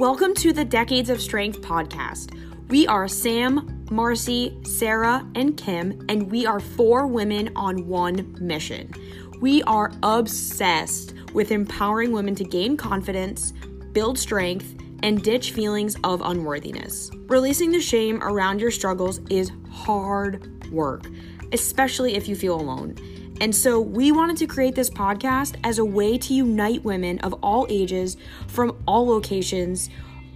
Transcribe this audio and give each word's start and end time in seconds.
Welcome 0.00 0.32
to 0.36 0.54
the 0.54 0.64
Decades 0.64 1.10
of 1.10 1.20
Strength 1.20 1.60
podcast. 1.60 2.34
We 2.68 2.86
are 2.86 3.06
Sam, 3.06 3.84
Marcy, 3.90 4.58
Sarah, 4.64 5.28
and 5.34 5.58
Kim, 5.58 6.06
and 6.08 6.30
we 6.30 6.46
are 6.46 6.58
four 6.58 7.06
women 7.06 7.50
on 7.54 7.86
one 7.86 8.34
mission. 8.40 8.94
We 9.42 9.62
are 9.64 9.92
obsessed 10.02 11.12
with 11.34 11.52
empowering 11.52 12.12
women 12.12 12.34
to 12.36 12.44
gain 12.44 12.78
confidence, 12.78 13.52
build 13.92 14.18
strength, 14.18 14.74
and 15.02 15.22
ditch 15.22 15.52
feelings 15.52 15.96
of 16.02 16.22
unworthiness. 16.22 17.10
Releasing 17.26 17.70
the 17.70 17.78
shame 17.82 18.22
around 18.22 18.58
your 18.58 18.70
struggles 18.70 19.18
is 19.28 19.52
hard 19.70 20.72
work, 20.72 21.04
especially 21.52 22.14
if 22.14 22.26
you 22.26 22.36
feel 22.36 22.58
alone. 22.58 22.96
And 23.40 23.56
so, 23.56 23.80
we 23.80 24.12
wanted 24.12 24.36
to 24.36 24.46
create 24.46 24.74
this 24.74 24.90
podcast 24.90 25.56
as 25.64 25.78
a 25.78 25.84
way 25.84 26.18
to 26.18 26.34
unite 26.34 26.84
women 26.84 27.18
of 27.20 27.32
all 27.42 27.66
ages, 27.70 28.18
from 28.46 28.76
all 28.86 29.06
locations, 29.06 29.88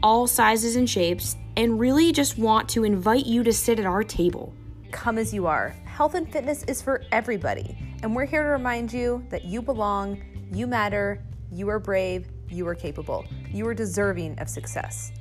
all 0.02 0.26
sizes 0.26 0.74
and 0.74 0.88
shapes, 0.88 1.36
and 1.54 1.78
really 1.78 2.12
just 2.12 2.38
want 2.38 2.66
to 2.70 2.82
invite 2.82 3.26
you 3.26 3.42
to 3.42 3.52
sit 3.52 3.78
at 3.78 3.84
our 3.84 4.02
table. 4.02 4.54
Come 4.90 5.18
as 5.18 5.34
you 5.34 5.46
are. 5.46 5.76
Health 5.84 6.14
and 6.14 6.30
fitness 6.32 6.62
is 6.64 6.80
for 6.80 7.04
everybody. 7.12 7.76
And 8.02 8.16
we're 8.16 8.24
here 8.24 8.42
to 8.42 8.48
remind 8.48 8.90
you 8.90 9.22
that 9.28 9.44
you 9.44 9.60
belong, 9.60 10.22
you 10.50 10.66
matter, 10.66 11.22
you 11.52 11.68
are 11.68 11.78
brave, 11.78 12.26
you 12.48 12.66
are 12.66 12.74
capable, 12.74 13.26
you 13.50 13.66
are 13.66 13.74
deserving 13.74 14.38
of 14.38 14.48
success. 14.48 15.12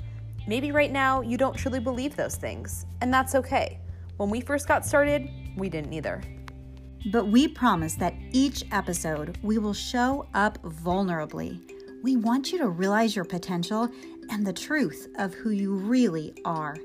Maybe 0.47 0.71
right 0.71 0.91
now 0.91 1.19
you 1.19 1.37
don't 1.37 1.55
truly 1.55 1.81
believe 1.81 2.15
those 2.15 2.35
things, 2.35 2.85
and 3.01 3.13
that's 3.13 3.35
okay. 3.35 3.79
When 4.17 4.29
we 4.29 4.39
first 4.39 4.69
got 4.69 4.85
started, 4.85 5.29
we 5.57 5.67
didn't 5.69 5.91
either. 5.91 6.21
But 7.11 7.27
we 7.27 7.47
promise 7.47 7.95
that 7.95 8.15
each 8.31 8.63
episode 8.71 9.37
we 9.43 9.57
will 9.57 9.73
show 9.73 10.27
up 10.33 10.61
vulnerably. 10.63 11.59
We 12.01 12.15
want 12.15 12.51
you 12.51 12.57
to 12.59 12.69
realize 12.69 13.15
your 13.15 13.25
potential 13.25 13.89
and 14.29 14.45
the 14.45 14.53
truth 14.53 15.09
of 15.17 15.33
who 15.33 15.51
you 15.51 15.73
really 15.73 16.33
are. 16.45 16.77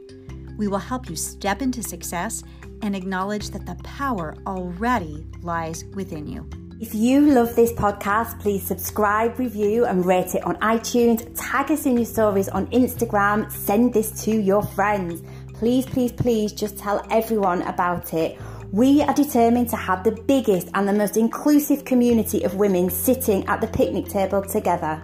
We 0.56 0.66
will 0.66 0.78
help 0.78 1.08
you 1.08 1.14
step 1.14 1.62
into 1.62 1.82
success 1.82 2.42
and 2.82 2.96
acknowledge 2.96 3.50
that 3.50 3.64
the 3.64 3.76
power 3.84 4.36
already 4.46 5.24
lies 5.42 5.84
within 5.94 6.26
you. 6.26 6.48
If 6.80 6.94
you 6.94 7.20
love 7.20 7.56
this 7.56 7.72
podcast, 7.72 8.40
please 8.40 8.64
subscribe, 8.64 9.38
review, 9.38 9.84
and 9.84 10.06
rate 10.06 10.34
it 10.34 10.44
on 10.44 10.56
iTunes. 10.56 11.28
Tag 11.36 11.72
us 11.72 11.86
in 11.86 11.96
your 11.96 12.06
stories 12.06 12.48
on 12.48 12.68
Instagram. 12.68 13.50
Send 13.50 13.94
this 13.94 14.24
to 14.24 14.30
your 14.30 14.62
friends. 14.62 15.22
Please, 15.54 15.86
please, 15.86 16.12
please 16.12 16.52
just 16.52 16.78
tell 16.78 17.04
everyone 17.10 17.62
about 17.62 18.14
it. 18.14 18.38
We 18.72 19.00
are 19.00 19.14
determined 19.14 19.70
to 19.70 19.76
have 19.76 20.04
the 20.04 20.12
biggest 20.12 20.68
and 20.74 20.86
the 20.86 20.92
most 20.92 21.16
inclusive 21.16 21.86
community 21.86 22.44
of 22.44 22.56
women 22.56 22.90
sitting 22.90 23.46
at 23.46 23.62
the 23.62 23.66
picnic 23.66 24.08
table 24.08 24.42
together. 24.42 25.02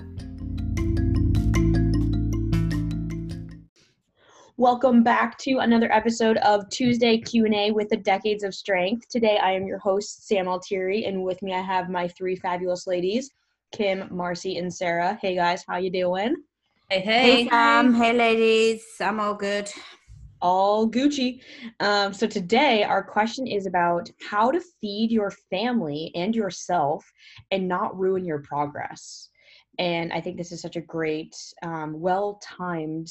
Welcome 4.58 5.02
back 5.02 5.38
to 5.38 5.60
another 5.60 5.90
episode 5.90 6.36
of 6.38 6.68
Tuesday 6.68 7.16
Q&A 7.16 7.70
with 7.70 7.88
the 7.88 7.96
Decades 7.96 8.44
of 8.44 8.54
Strength. 8.54 9.08
Today 9.08 9.38
I 9.42 9.52
am 9.52 9.66
your 9.66 9.78
host 9.78 10.28
Sam 10.28 10.46
Altieri 10.46 11.06
and 11.06 11.24
with 11.24 11.40
me 11.40 11.54
I 11.54 11.62
have 11.62 11.88
my 11.88 12.06
three 12.06 12.36
fabulous 12.36 12.86
ladies, 12.86 13.30
Kim, 13.72 14.08
Marcy, 14.10 14.58
and 14.58 14.72
Sarah. 14.72 15.18
Hey 15.22 15.36
guys, 15.36 15.64
how 15.66 15.78
you 15.78 15.90
doing? 15.90 16.36
Hey, 16.90 17.00
hey. 17.00 17.44
Hey 17.44 17.48
Sam, 17.48 17.94
hey 17.94 18.12
ladies. 18.12 18.84
I'm 19.00 19.20
all 19.20 19.34
good 19.34 19.72
all 20.44 20.86
Gucci. 20.86 21.40
Um, 21.80 22.12
so 22.12 22.26
today 22.26 22.84
our 22.84 23.02
question 23.02 23.46
is 23.46 23.66
about 23.66 24.10
how 24.30 24.50
to 24.50 24.60
feed 24.80 25.10
your 25.10 25.32
family 25.50 26.12
and 26.14 26.36
yourself 26.36 27.02
and 27.50 27.66
not 27.66 27.98
ruin 27.98 28.26
your 28.26 28.40
progress. 28.40 29.30
And 29.78 30.12
I 30.12 30.20
think 30.20 30.36
this 30.36 30.52
is 30.52 30.60
such 30.60 30.76
a 30.76 30.82
great, 30.82 31.34
um, 31.62 31.98
well 31.98 32.38
timed 32.42 33.08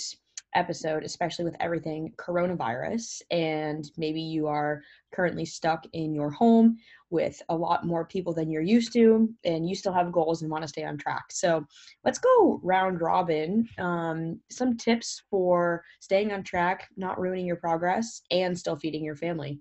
episode, 0.56 1.04
especially 1.04 1.46
with 1.46 1.56
everything 1.60 2.14
coronavirus. 2.18 3.22
And 3.32 3.90
maybe 3.98 4.22
you 4.22 4.48
are 4.48 4.82
currently 5.12 5.46
stuck 5.46 5.86
in 5.94 6.14
your 6.14 6.30
home 6.32 6.78
with 7.10 7.42
a 7.50 7.56
lot 7.56 7.86
more 7.86 8.06
people 8.06 8.34
than 8.34 8.50
you're 8.50 8.62
used 8.62 8.94
to, 8.94 9.30
and 9.44 9.68
you 9.68 9.76
still 9.76 9.94
have 9.94 10.12
goals 10.12 10.42
and 10.42 10.52
want 10.52 10.64
to 10.64 10.68
stay 10.68 10.84
on 10.84 10.98
track. 10.98 11.26
So 11.32 11.66
let's 12.04 12.18
go 12.20 12.60
round 12.64 13.02
robin. 13.02 13.68
Um, 13.78 14.40
some 14.50 14.78
tips 14.78 15.22
for 15.30 15.84
staying 16.00 16.32
on 16.32 16.44
track, 16.44 16.88
not 16.98 17.20
ruining 17.20 17.46
your 17.46 17.58
progress, 17.58 18.22
and 18.32 18.58
still 18.58 18.76
feeding 18.76 19.04
your 19.04 19.16
family. 19.16 19.60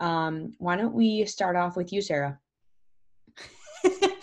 Um, 0.00 0.52
why 0.58 0.76
don't 0.76 0.94
we 0.94 1.24
start 1.26 1.56
off 1.56 1.76
with 1.76 1.92
you, 1.92 2.02
Sarah? 2.02 2.38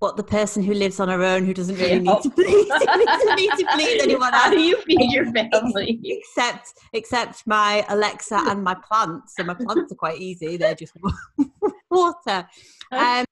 what 0.00 0.16
the 0.16 0.22
person 0.22 0.62
who 0.62 0.72
lives 0.72 0.98
on 0.98 1.08
her 1.08 1.22
own 1.22 1.44
who 1.44 1.54
doesn't 1.54 1.76
really 1.76 2.00
need 2.00 2.22
to 2.22 2.30
please 2.30 2.68
need 3.36 3.50
to 3.50 3.66
please 3.74 4.02
anyone 4.02 4.34
else. 4.34 4.44
How 4.44 4.50
do 4.50 4.60
you 4.60 4.80
feed 4.82 5.12
your 5.12 5.30
family? 5.30 6.00
Except 6.02 6.72
except 6.92 7.46
my 7.46 7.84
Alexa 7.88 8.34
and 8.48 8.64
my 8.64 8.74
plants. 8.74 9.36
So 9.36 9.44
my 9.44 9.54
plants 9.54 9.92
are 9.92 9.96
quite 9.96 10.18
easy. 10.18 10.56
They're 10.56 10.74
just 10.74 10.94
water. 11.90 12.48
Um, 12.90 13.24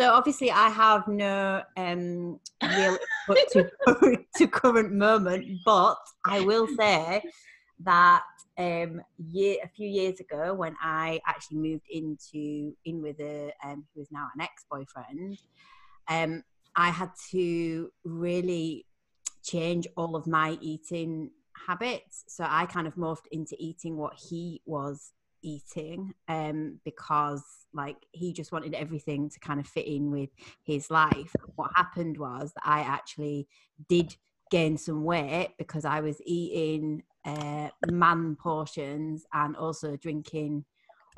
so 0.00 0.12
obviously 0.12 0.50
I 0.50 0.70
have 0.70 1.06
no 1.08 1.62
um, 1.76 2.40
real 2.62 2.96
input 3.28 3.50
to, 3.52 4.24
to 4.36 4.46
current 4.46 4.92
moment, 4.92 5.44
but 5.64 5.98
I 6.24 6.40
will 6.40 6.68
say 6.78 7.22
that 7.80 8.22
um, 8.56 9.02
year, 9.30 9.56
a 9.62 9.68
few 9.68 9.88
years 9.88 10.20
ago 10.20 10.54
when 10.54 10.74
I 10.80 11.20
actually 11.26 11.58
moved 11.58 11.86
into 11.90 12.74
in 12.84 13.02
with 13.02 13.20
a 13.20 13.52
um, 13.62 13.84
who 13.94 14.00
is 14.00 14.08
now 14.10 14.28
an 14.34 14.40
ex-boyfriend, 14.40 15.38
um, 16.08 16.42
I 16.76 16.90
had 16.90 17.10
to 17.30 17.90
really 18.04 18.86
change 19.42 19.86
all 19.96 20.16
of 20.16 20.26
my 20.26 20.58
eating 20.60 21.30
habits. 21.66 22.24
So 22.28 22.46
I 22.48 22.66
kind 22.66 22.86
of 22.86 22.94
morphed 22.94 23.26
into 23.32 23.56
eating 23.58 23.96
what 23.96 24.14
he 24.14 24.62
was 24.64 25.12
eating 25.42 26.14
um, 26.28 26.80
because 26.84 27.42
like 27.72 27.96
he 28.12 28.32
just 28.32 28.52
wanted 28.52 28.74
everything 28.74 29.28
to 29.30 29.38
kind 29.40 29.60
of 29.60 29.66
fit 29.66 29.86
in 29.86 30.10
with 30.10 30.30
his 30.64 30.90
life. 30.90 31.32
What 31.56 31.70
happened 31.74 32.18
was 32.18 32.52
that 32.54 32.66
I 32.66 32.80
actually 32.80 33.48
did 33.88 34.16
gain 34.50 34.78
some 34.78 35.04
weight 35.04 35.54
because 35.58 35.84
I 35.84 36.00
was 36.00 36.20
eating 36.24 37.02
uh, 37.24 37.68
man 37.90 38.36
portions 38.36 39.26
and 39.32 39.56
also 39.56 39.96
drinking 39.96 40.64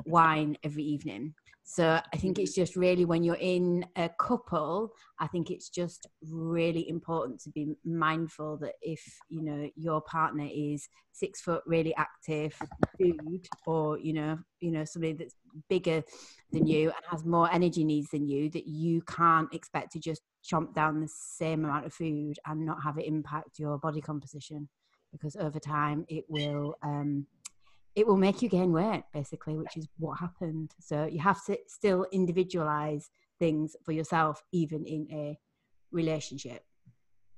wine 0.05 0.57
every 0.63 0.83
evening. 0.83 1.33
So 1.73 2.01
I 2.13 2.17
think 2.17 2.37
it's 2.37 2.53
just 2.53 2.75
really 2.75 3.05
when 3.05 3.23
you're 3.23 3.37
in 3.39 3.85
a 3.95 4.09
couple, 4.19 4.91
I 5.19 5.27
think 5.27 5.49
it's 5.49 5.69
just 5.69 6.05
really 6.29 6.89
important 6.89 7.39
to 7.43 7.49
be 7.49 7.77
mindful 7.85 8.57
that 8.57 8.73
if 8.81 9.01
you 9.29 9.41
know 9.41 9.69
your 9.77 10.01
partner 10.01 10.49
is 10.53 10.89
six 11.13 11.39
foot, 11.39 11.63
really 11.65 11.95
active, 11.95 12.59
food, 12.97 13.47
or 13.65 13.97
you 13.97 14.11
know, 14.11 14.37
you 14.59 14.69
know 14.69 14.83
somebody 14.83 15.13
that's 15.13 15.35
bigger 15.69 16.03
than 16.51 16.67
you 16.67 16.89
and 16.89 17.05
has 17.09 17.23
more 17.23 17.49
energy 17.53 17.85
needs 17.85 18.09
than 18.09 18.27
you, 18.27 18.49
that 18.49 18.67
you 18.67 19.01
can't 19.03 19.53
expect 19.53 19.93
to 19.93 19.99
just 20.01 20.23
chomp 20.43 20.75
down 20.75 20.99
the 20.99 21.07
same 21.07 21.63
amount 21.63 21.85
of 21.85 21.93
food 21.93 22.37
and 22.47 22.65
not 22.65 22.83
have 22.83 22.97
it 22.97 23.05
impact 23.05 23.59
your 23.59 23.77
body 23.77 24.01
composition, 24.01 24.67
because 25.13 25.37
over 25.37 25.57
time 25.57 26.03
it 26.09 26.25
will. 26.27 26.75
Um, 26.83 27.27
it 27.95 28.07
will 28.07 28.17
make 28.17 28.41
you 28.41 28.49
gain 28.49 28.71
weight 28.71 29.03
basically 29.13 29.55
which 29.55 29.77
is 29.77 29.87
what 29.97 30.19
happened. 30.19 30.71
So 30.79 31.05
you 31.05 31.19
have 31.19 31.43
to 31.45 31.57
still 31.67 32.05
individualize 32.11 33.09
things 33.39 33.75
for 33.83 33.91
yourself 33.91 34.41
even 34.51 34.85
in 34.85 35.07
a 35.11 35.37
relationship. 35.91 36.63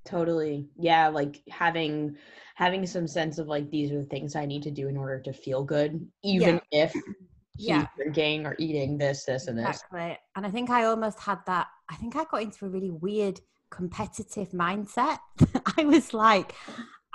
Totally. 0.06 0.69
Yeah 0.78 1.08
like 1.08 1.42
having 1.50 2.18
having 2.56 2.86
some 2.86 3.08
sense 3.08 3.38
of 3.40 3.47
like 3.47 3.69
these 3.72 3.92
are 3.92 4.00
the 4.00 4.06
things 4.06 4.36
i 4.36 4.46
need 4.46 4.63
to 4.63 4.72
do 4.72 4.88
in 4.88 4.97
order 4.97 5.19
to 5.22 5.34
feel 5.34 5.63
good 5.63 6.06
even 6.24 6.59
yeah. 6.72 6.86
if 6.86 6.94
yeah. 7.58 7.88
drinking 7.96 8.46
or 8.46 8.56
eating 8.59 8.97
this 8.97 9.25
this 9.25 9.47
and 9.47 9.58
this. 9.58 9.68
Exactly. 9.68 10.18
And 10.36 10.46
i 10.46 10.50
think 10.50 10.69
i 10.69 10.84
almost 10.86 11.19
had 11.19 11.40
that 11.46 11.68
i 11.90 11.96
think 11.96 12.16
i 12.16 12.25
got 12.25 12.42
into 12.42 12.66
a 12.66 12.69
really 12.69 12.92
weird 12.92 13.39
competitive 13.74 14.51
mindset. 14.51 15.18
I 15.77 15.83
was 15.83 16.13
like 16.13 16.54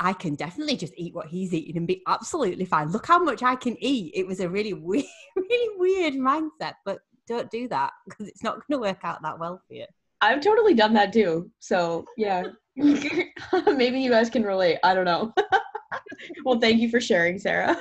I 0.01 0.13
can 0.13 0.35
definitely 0.35 0.77
just 0.77 0.95
eat 0.97 1.15
what 1.15 1.27
he's 1.27 1.53
eating 1.53 1.77
and 1.77 1.87
be 1.87 2.03
absolutely 2.07 2.65
fine. 2.65 2.91
Look 2.91 3.07
how 3.07 3.19
much 3.19 3.43
I 3.43 3.57
can 3.57 3.77
eat. 3.83 4.13
It 4.15 4.27
was 4.27 4.41
a 4.41 4.49
really 4.49 4.73
weird, 4.75 5.05
really 5.37 5.77
weird 5.77 6.15
mindset, 6.15 6.75
but 6.85 7.01
don't 7.27 7.51
do 7.51 7.69
that 7.69 7.93
because 8.09 8.29
it's 8.29 8.43
not 8.43 8.55
going 8.55 8.81
to 8.81 8.89
work 8.89 9.01
out 9.03 9.23
that 9.23 9.39
well 9.39 9.61
for 9.67 9.75
you. 9.75 9.87
I've 10.21 10.41
totally 10.41 10.75
done 10.75 10.95
that 10.95 11.13
too. 11.13 11.51
So 11.59 12.05
yeah, 12.17 12.45
maybe 12.77 14.01
you 14.01 14.11
guys 14.11 14.31
can 14.31 14.43
relate. 14.43 14.79
I 14.83 14.95
don't 14.95 15.05
know. 15.05 15.33
well, 16.45 16.59
thank 16.59 16.81
you 16.81 16.91
for 16.91 17.01
sharing, 17.01 17.39
Sarah. 17.39 17.77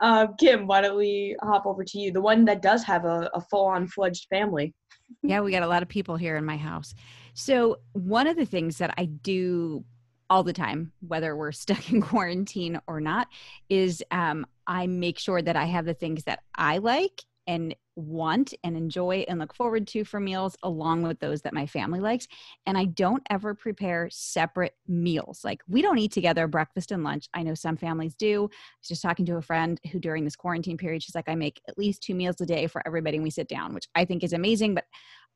uh, 0.00 0.26
Kim, 0.38 0.66
why 0.66 0.80
don't 0.80 0.96
we 0.96 1.36
hop 1.42 1.66
over 1.66 1.84
to 1.84 1.98
you, 1.98 2.12
the 2.12 2.20
one 2.20 2.44
that 2.46 2.62
does 2.62 2.82
have 2.84 3.04
a, 3.04 3.30
a 3.34 3.40
full-on 3.40 3.88
fledged 3.88 4.26
family? 4.30 4.74
yeah, 5.22 5.40
we 5.40 5.52
got 5.52 5.62
a 5.62 5.66
lot 5.66 5.82
of 5.82 5.88
people 5.88 6.16
here 6.16 6.36
in 6.36 6.44
my 6.44 6.56
house. 6.56 6.94
So 7.34 7.78
one 7.92 8.26
of 8.26 8.36
the 8.36 8.46
things 8.46 8.78
that 8.78 8.94
I 8.96 9.06
do 9.06 9.84
all 10.34 10.42
the 10.42 10.52
time, 10.52 10.90
whether 11.06 11.36
we're 11.36 11.52
stuck 11.64 11.92
in 11.92 12.02
quarantine 12.02 12.80
or 12.88 13.00
not, 13.00 13.28
is 13.68 14.02
um, 14.10 14.44
I 14.66 14.88
make 14.88 15.18
sure 15.20 15.40
that 15.40 15.54
I 15.54 15.66
have 15.66 15.86
the 15.86 15.94
things 15.94 16.24
that 16.24 16.40
I 16.56 16.78
like 16.78 17.22
and 17.46 17.76
want 17.94 18.54
and 18.64 18.76
enjoy 18.76 19.24
and 19.28 19.38
look 19.38 19.54
forward 19.54 19.86
to 19.86 20.02
for 20.02 20.18
meals 20.18 20.56
along 20.64 21.02
with 21.02 21.20
those 21.20 21.42
that 21.42 21.52
my 21.52 21.66
family 21.66 22.00
likes. 22.00 22.26
And 22.66 22.76
i 22.76 22.86
don't 22.86 23.22
ever 23.30 23.54
prepare 23.54 24.08
separate 24.10 24.74
meals. 24.88 25.44
Like 25.44 25.60
we 25.68 25.82
don't 25.82 25.98
eat 25.98 26.10
together 26.10 26.48
breakfast 26.48 26.90
and 26.90 27.04
lunch. 27.04 27.28
I 27.34 27.44
know 27.44 27.54
some 27.54 27.76
families 27.76 28.14
do. 28.14 28.44
I 28.44 28.56
was 28.80 28.88
just 28.88 29.02
talking 29.02 29.26
to 29.26 29.36
a 29.36 29.42
friend 29.42 29.78
who 29.92 30.00
during 30.00 30.24
this 30.24 30.34
quarantine 30.34 30.78
period 30.78 31.02
she's 31.02 31.14
like 31.14 31.28
i 31.28 31.34
make 31.34 31.60
at 31.68 31.78
least 31.78 32.02
two 32.02 32.14
meals 32.14 32.40
a 32.40 32.46
day 32.46 32.66
for 32.66 32.82
everybody 32.86 33.18
and 33.18 33.24
we 33.24 33.30
sit 33.30 33.48
down 33.48 33.74
which 33.74 33.86
i 33.94 34.04
think 34.04 34.24
is 34.24 34.32
amazing 34.32 34.74
but 34.74 34.84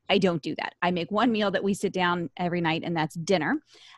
I 0.09 0.19
don't 0.19 0.43
do 0.43 0.55
that. 0.57 0.75
I 0.83 0.91
make 0.91 1.11
one 1.11 1.31
meal 1.31 1.51
that 1.51 1.63
we 1.63 1.75
sit 1.75 1.93
down 1.93 2.31
every 2.37 2.61
night, 2.61 2.83
and 2.85 2.97
that's 2.97 3.15
dinner. 3.17 3.57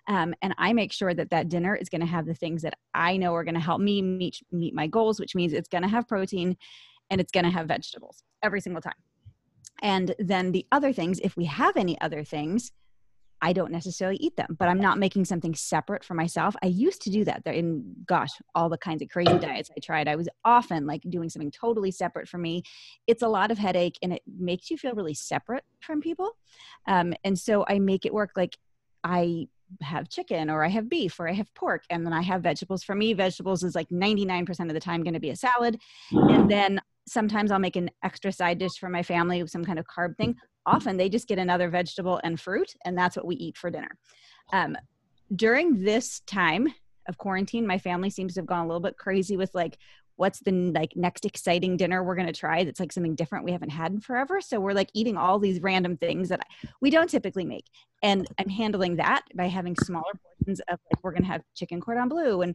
Um, 0.08 0.34
and 0.42 0.54
I 0.58 0.72
make 0.72 0.92
sure 0.92 1.14
that 1.14 1.30
that 1.30 1.48
dinner 1.48 1.76
is 1.76 1.88
going 1.88 2.00
to 2.00 2.06
have 2.06 2.26
the 2.26 2.34
things 2.34 2.62
that 2.62 2.74
I 2.94 3.16
know 3.16 3.34
are 3.34 3.44
going 3.44 3.54
to 3.54 3.60
help 3.60 3.80
me 3.80 4.02
meet 4.02 4.42
meet 4.50 4.74
my 4.74 4.86
goals, 4.86 5.20
which 5.20 5.34
means 5.34 5.52
it's 5.52 5.68
going 5.68 5.82
to 5.82 5.88
have 5.88 6.08
protein 6.08 6.56
and 7.10 7.20
it's 7.20 7.32
going 7.32 7.44
to 7.44 7.50
have 7.50 7.66
vegetables 7.68 8.22
every 8.42 8.60
single 8.60 8.80
time. 8.80 8.94
And 9.82 10.14
then 10.18 10.52
the 10.52 10.66
other 10.72 10.92
things, 10.92 11.20
if 11.20 11.36
we 11.36 11.46
have 11.46 11.76
any 11.76 12.00
other 12.00 12.24
things, 12.24 12.72
I 13.42 13.52
don't 13.52 13.72
necessarily 13.72 14.16
eat 14.18 14.36
them, 14.36 14.56
but 14.58 14.68
I'm 14.68 14.80
not 14.80 14.98
making 14.98 15.24
something 15.24 15.54
separate 15.54 16.04
for 16.04 16.14
myself. 16.14 16.54
I 16.62 16.66
used 16.66 17.02
to 17.02 17.10
do 17.10 17.24
that 17.24 17.46
in 17.46 17.96
gosh, 18.06 18.30
all 18.54 18.68
the 18.68 18.78
kinds 18.78 19.02
of 19.02 19.08
crazy 19.08 19.38
diets 19.38 19.70
I 19.76 19.80
tried. 19.80 20.08
I 20.08 20.16
was 20.16 20.28
often 20.44 20.86
like 20.86 21.02
doing 21.08 21.28
something 21.28 21.50
totally 21.50 21.90
separate 21.90 22.28
for 22.28 22.38
me. 22.38 22.62
It's 23.06 23.22
a 23.22 23.28
lot 23.28 23.50
of 23.50 23.58
headache 23.58 23.98
and 24.02 24.12
it 24.12 24.22
makes 24.26 24.70
you 24.70 24.76
feel 24.76 24.94
really 24.94 25.14
separate 25.14 25.64
from 25.80 26.00
people. 26.00 26.32
Um, 26.86 27.14
and 27.24 27.38
so 27.38 27.64
I 27.68 27.78
make 27.78 28.04
it 28.04 28.12
work 28.12 28.32
like 28.36 28.56
I 29.04 29.46
have 29.82 30.08
chicken 30.08 30.50
or 30.50 30.64
I 30.64 30.68
have 30.68 30.88
beef 30.88 31.18
or 31.20 31.28
I 31.28 31.32
have 31.32 31.52
pork 31.54 31.84
and 31.90 32.04
then 32.04 32.12
I 32.12 32.22
have 32.22 32.42
vegetables. 32.42 32.82
For 32.82 32.94
me, 32.94 33.12
vegetables 33.12 33.62
is 33.62 33.74
like 33.74 33.88
99% 33.88 34.48
of 34.60 34.74
the 34.74 34.80
time 34.80 35.02
going 35.02 35.14
to 35.14 35.20
be 35.20 35.30
a 35.30 35.36
salad. 35.36 35.78
And 36.10 36.50
then 36.50 36.80
sometimes 37.06 37.50
I'll 37.50 37.58
make 37.58 37.76
an 37.76 37.90
extra 38.02 38.32
side 38.32 38.58
dish 38.58 38.72
for 38.78 38.88
my 38.88 39.02
family 39.02 39.46
some 39.46 39.64
kind 39.64 39.78
of 39.78 39.86
carb 39.86 40.16
thing. 40.16 40.36
Often 40.66 40.96
they 40.96 41.08
just 41.08 41.28
get 41.28 41.38
another 41.38 41.68
vegetable 41.68 42.20
and 42.22 42.38
fruit, 42.38 42.74
and 42.84 42.96
that's 42.96 43.16
what 43.16 43.26
we 43.26 43.36
eat 43.36 43.56
for 43.56 43.70
dinner. 43.70 43.96
Um, 44.52 44.76
during 45.34 45.82
this 45.82 46.20
time 46.20 46.68
of 47.08 47.18
quarantine, 47.18 47.66
my 47.66 47.78
family 47.78 48.10
seems 48.10 48.34
to 48.34 48.40
have 48.40 48.46
gone 48.46 48.64
a 48.64 48.66
little 48.66 48.80
bit 48.80 48.96
crazy 48.96 49.36
with 49.36 49.54
like, 49.54 49.78
what's 50.20 50.40
the 50.40 50.52
like 50.72 50.94
next 50.96 51.24
exciting 51.24 51.78
dinner 51.78 52.04
we're 52.04 52.14
going 52.14 52.26
to 52.26 52.32
try 52.32 52.62
that's 52.62 52.78
like 52.78 52.92
something 52.92 53.14
different 53.14 53.42
we 53.42 53.52
haven't 53.52 53.70
had 53.70 53.90
in 53.90 54.00
forever 54.02 54.38
so 54.38 54.60
we're 54.60 54.74
like 54.74 54.90
eating 54.92 55.16
all 55.16 55.38
these 55.38 55.62
random 55.62 55.96
things 55.96 56.28
that 56.28 56.42
we 56.82 56.90
don't 56.90 57.08
typically 57.08 57.46
make 57.46 57.64
and 58.02 58.28
i'm 58.38 58.48
handling 58.50 58.96
that 58.96 59.22
by 59.34 59.46
having 59.46 59.74
smaller 59.76 60.12
portions 60.22 60.60
of 60.68 60.78
like 60.92 61.02
we're 61.02 61.10
going 61.10 61.22
to 61.22 61.28
have 61.28 61.40
chicken 61.56 61.80
cordon 61.80 62.06
bleu 62.06 62.42
and 62.42 62.54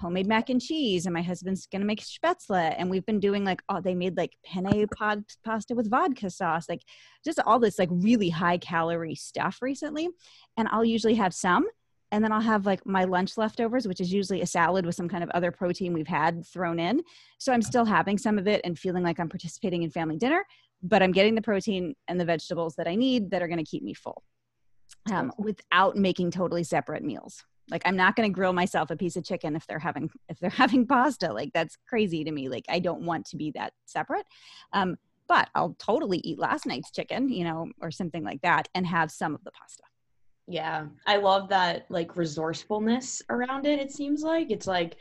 homemade 0.00 0.26
mac 0.26 0.50
and 0.50 0.60
cheese 0.60 1.06
and 1.06 1.14
my 1.14 1.22
husband's 1.22 1.66
gonna 1.66 1.84
make 1.84 2.02
spätzle 2.02 2.74
and 2.76 2.90
we've 2.90 3.06
been 3.06 3.20
doing 3.20 3.44
like 3.44 3.62
oh 3.68 3.80
they 3.80 3.94
made 3.94 4.16
like 4.16 4.36
penne 4.44 4.86
pod 4.96 5.24
pasta 5.44 5.74
with 5.74 5.90
vodka 5.90 6.28
sauce 6.28 6.68
like 6.68 6.82
just 7.24 7.40
all 7.46 7.58
this 7.58 7.78
like 7.78 7.88
really 7.92 8.28
high 8.28 8.58
calorie 8.58 9.14
stuff 9.14 9.58
recently 9.62 10.08
and 10.56 10.68
i'll 10.68 10.84
usually 10.84 11.14
have 11.14 11.32
some 11.32 11.66
and 12.10 12.24
then 12.24 12.32
i'll 12.32 12.40
have 12.40 12.66
like 12.66 12.84
my 12.84 13.04
lunch 13.04 13.36
leftovers 13.38 13.86
which 13.86 14.00
is 14.00 14.12
usually 14.12 14.40
a 14.40 14.46
salad 14.46 14.84
with 14.84 14.94
some 14.94 15.08
kind 15.08 15.22
of 15.22 15.30
other 15.30 15.50
protein 15.50 15.92
we've 15.92 16.08
had 16.08 16.44
thrown 16.46 16.78
in. 16.78 17.00
So 17.38 17.52
i'm 17.52 17.62
still 17.62 17.84
having 17.84 18.18
some 18.18 18.38
of 18.38 18.48
it 18.48 18.60
and 18.64 18.78
feeling 18.78 19.04
like 19.04 19.20
i'm 19.20 19.28
participating 19.28 19.84
in 19.84 19.90
family 19.90 20.16
dinner 20.16 20.44
but 20.82 21.02
i'm 21.02 21.12
getting 21.12 21.34
the 21.34 21.42
protein 21.42 21.94
and 22.08 22.20
the 22.20 22.24
vegetables 22.24 22.74
that 22.76 22.88
i 22.88 22.94
need 22.94 23.30
that 23.30 23.42
are 23.42 23.48
going 23.48 23.64
to 23.64 23.70
keep 23.70 23.82
me 23.82 23.94
full 23.94 24.22
um, 25.10 25.32
without 25.38 25.96
making 25.96 26.30
totally 26.30 26.64
separate 26.64 27.02
meals 27.02 27.44
like 27.70 27.82
i'm 27.84 27.96
not 27.96 28.16
going 28.16 28.28
to 28.28 28.34
grill 28.34 28.52
myself 28.52 28.90
a 28.90 28.96
piece 28.96 29.16
of 29.16 29.24
chicken 29.24 29.56
if 29.56 29.66
they're 29.66 29.78
having 29.78 30.10
if 30.28 30.38
they're 30.38 30.50
having 30.50 30.86
pasta. 30.86 31.32
Like 31.32 31.52
that's 31.52 31.76
crazy 31.88 32.24
to 32.24 32.30
me. 32.30 32.48
Like 32.48 32.64
i 32.68 32.78
don't 32.78 33.02
want 33.02 33.26
to 33.26 33.36
be 33.36 33.50
that 33.52 33.72
separate. 33.86 34.26
Um, 34.72 34.96
but 35.26 35.48
i'll 35.54 35.74
totally 35.78 36.18
eat 36.18 36.38
last 36.38 36.66
night's 36.66 36.90
chicken 36.90 37.30
you 37.30 37.44
know 37.44 37.66
or 37.80 37.90
something 37.90 38.24
like 38.24 38.42
that 38.42 38.68
and 38.74 38.86
have 38.86 39.10
some 39.10 39.34
of 39.34 39.42
the 39.44 39.50
pasta. 39.52 39.82
Yeah. 40.46 40.86
I 41.06 41.16
love 41.16 41.48
that 41.48 41.86
like 41.88 42.16
resourcefulness 42.16 43.22
around 43.30 43.66
it 43.66 43.78
it 43.78 43.90
seems 43.90 44.22
like. 44.22 44.50
It's 44.50 44.66
like 44.66 44.96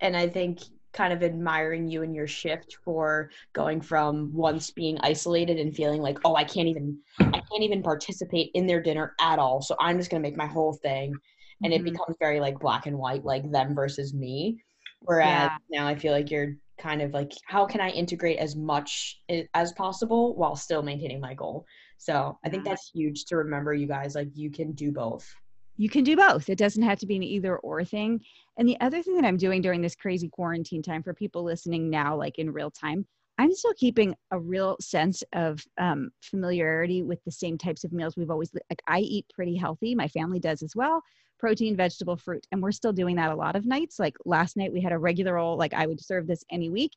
and 0.00 0.16
i 0.16 0.28
think 0.28 0.60
kind 0.92 1.12
of 1.12 1.22
admiring 1.24 1.88
you 1.88 2.02
and 2.02 2.14
your 2.14 2.26
shift 2.26 2.78
for 2.84 3.30
going 3.52 3.80
from 3.80 4.32
once 4.32 4.70
being 4.70 4.96
isolated 5.00 5.58
and 5.58 5.74
feeling 5.74 6.00
like 6.00 6.18
oh 6.24 6.36
i 6.36 6.44
can't 6.44 6.68
even 6.68 6.96
i 7.18 7.40
can't 7.50 7.62
even 7.62 7.82
participate 7.82 8.50
in 8.54 8.66
their 8.66 8.80
dinner 8.80 9.14
at 9.20 9.38
all. 9.38 9.60
So 9.60 9.74
i'm 9.80 9.98
just 9.98 10.10
going 10.10 10.22
to 10.22 10.28
make 10.28 10.36
my 10.36 10.46
whole 10.46 10.72
thing 10.72 11.14
and 11.62 11.72
mm-hmm. 11.72 11.86
it 11.86 11.90
becomes 11.90 12.16
very 12.18 12.40
like 12.40 12.58
black 12.58 12.86
and 12.86 12.98
white 12.98 13.24
like 13.24 13.50
them 13.50 13.74
versus 13.74 14.14
me 14.14 14.58
whereas 15.00 15.50
yeah. 15.50 15.80
now 15.80 15.86
i 15.86 15.94
feel 15.94 16.12
like 16.12 16.30
you're 16.30 16.56
kind 16.78 17.00
of 17.02 17.12
like 17.12 17.32
how 17.46 17.64
can 17.64 17.80
i 17.80 17.88
integrate 17.90 18.38
as 18.38 18.56
much 18.56 19.20
as 19.54 19.72
possible 19.72 20.34
while 20.36 20.56
still 20.56 20.82
maintaining 20.82 21.20
my 21.20 21.34
goal 21.34 21.64
so 21.98 22.38
i 22.44 22.48
think 22.48 22.64
that's 22.64 22.90
huge 22.92 23.24
to 23.24 23.36
remember 23.36 23.72
you 23.72 23.86
guys 23.86 24.14
like 24.14 24.28
you 24.34 24.50
can 24.50 24.72
do 24.72 24.90
both 24.90 25.32
you 25.76 25.88
can 25.88 26.02
do 26.02 26.16
both 26.16 26.48
it 26.48 26.58
doesn't 26.58 26.82
have 26.82 26.98
to 26.98 27.06
be 27.06 27.16
an 27.16 27.22
either 27.22 27.58
or 27.58 27.84
thing 27.84 28.20
and 28.58 28.68
the 28.68 28.78
other 28.80 29.02
thing 29.02 29.14
that 29.14 29.24
i'm 29.24 29.36
doing 29.36 29.62
during 29.62 29.80
this 29.80 29.94
crazy 29.94 30.28
quarantine 30.28 30.82
time 30.82 31.02
for 31.02 31.14
people 31.14 31.44
listening 31.44 31.88
now 31.88 32.16
like 32.16 32.38
in 32.38 32.52
real 32.52 32.70
time 32.70 33.06
I'm 33.36 33.52
still 33.52 33.74
keeping 33.74 34.14
a 34.30 34.38
real 34.38 34.76
sense 34.80 35.24
of 35.32 35.64
um, 35.78 36.10
familiarity 36.22 37.02
with 37.02 37.18
the 37.24 37.32
same 37.32 37.58
types 37.58 37.82
of 37.82 37.92
meals 37.92 38.16
we've 38.16 38.30
always 38.30 38.52
like. 38.54 38.80
I 38.86 39.00
eat 39.00 39.26
pretty 39.34 39.56
healthy. 39.56 39.94
My 39.94 40.06
family 40.06 40.38
does 40.38 40.62
as 40.62 40.76
well 40.76 41.02
protein, 41.44 41.76
vegetable, 41.76 42.16
fruit. 42.16 42.46
And 42.52 42.62
we're 42.62 42.72
still 42.72 42.94
doing 42.94 43.16
that 43.16 43.30
a 43.30 43.34
lot 43.34 43.54
of 43.54 43.66
nights. 43.66 43.98
Like 43.98 44.16
last 44.24 44.56
night 44.56 44.72
we 44.72 44.80
had 44.80 44.92
a 44.92 44.98
regular 44.98 45.36
old, 45.36 45.58
like 45.58 45.74
I 45.74 45.86
would 45.86 46.00
serve 46.00 46.26
this 46.26 46.42
any 46.50 46.70
week. 46.70 46.92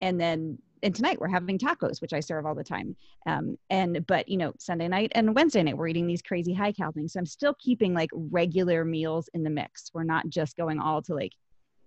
And 0.00 0.20
then 0.20 0.56
and 0.84 0.94
tonight 0.94 1.20
we're 1.20 1.26
having 1.26 1.58
tacos, 1.58 2.00
which 2.00 2.12
I 2.12 2.20
serve 2.20 2.46
all 2.46 2.54
the 2.54 2.62
time. 2.62 2.94
Um, 3.26 3.58
and 3.70 4.06
but 4.06 4.28
you 4.28 4.36
know, 4.36 4.52
Sunday 4.56 4.86
night 4.86 5.10
and 5.16 5.34
Wednesday 5.34 5.64
night 5.64 5.76
we're 5.76 5.88
eating 5.88 6.06
these 6.06 6.22
crazy 6.22 6.54
high 6.54 6.70
cal 6.70 6.92
things. 6.92 7.14
So 7.14 7.18
I'm 7.18 7.26
still 7.26 7.56
keeping 7.58 7.92
like 7.92 8.10
regular 8.12 8.84
meals 8.84 9.28
in 9.34 9.42
the 9.42 9.50
mix. 9.50 9.90
We're 9.92 10.04
not 10.04 10.28
just 10.28 10.56
going 10.56 10.78
all 10.78 11.02
to 11.02 11.14
like 11.16 11.32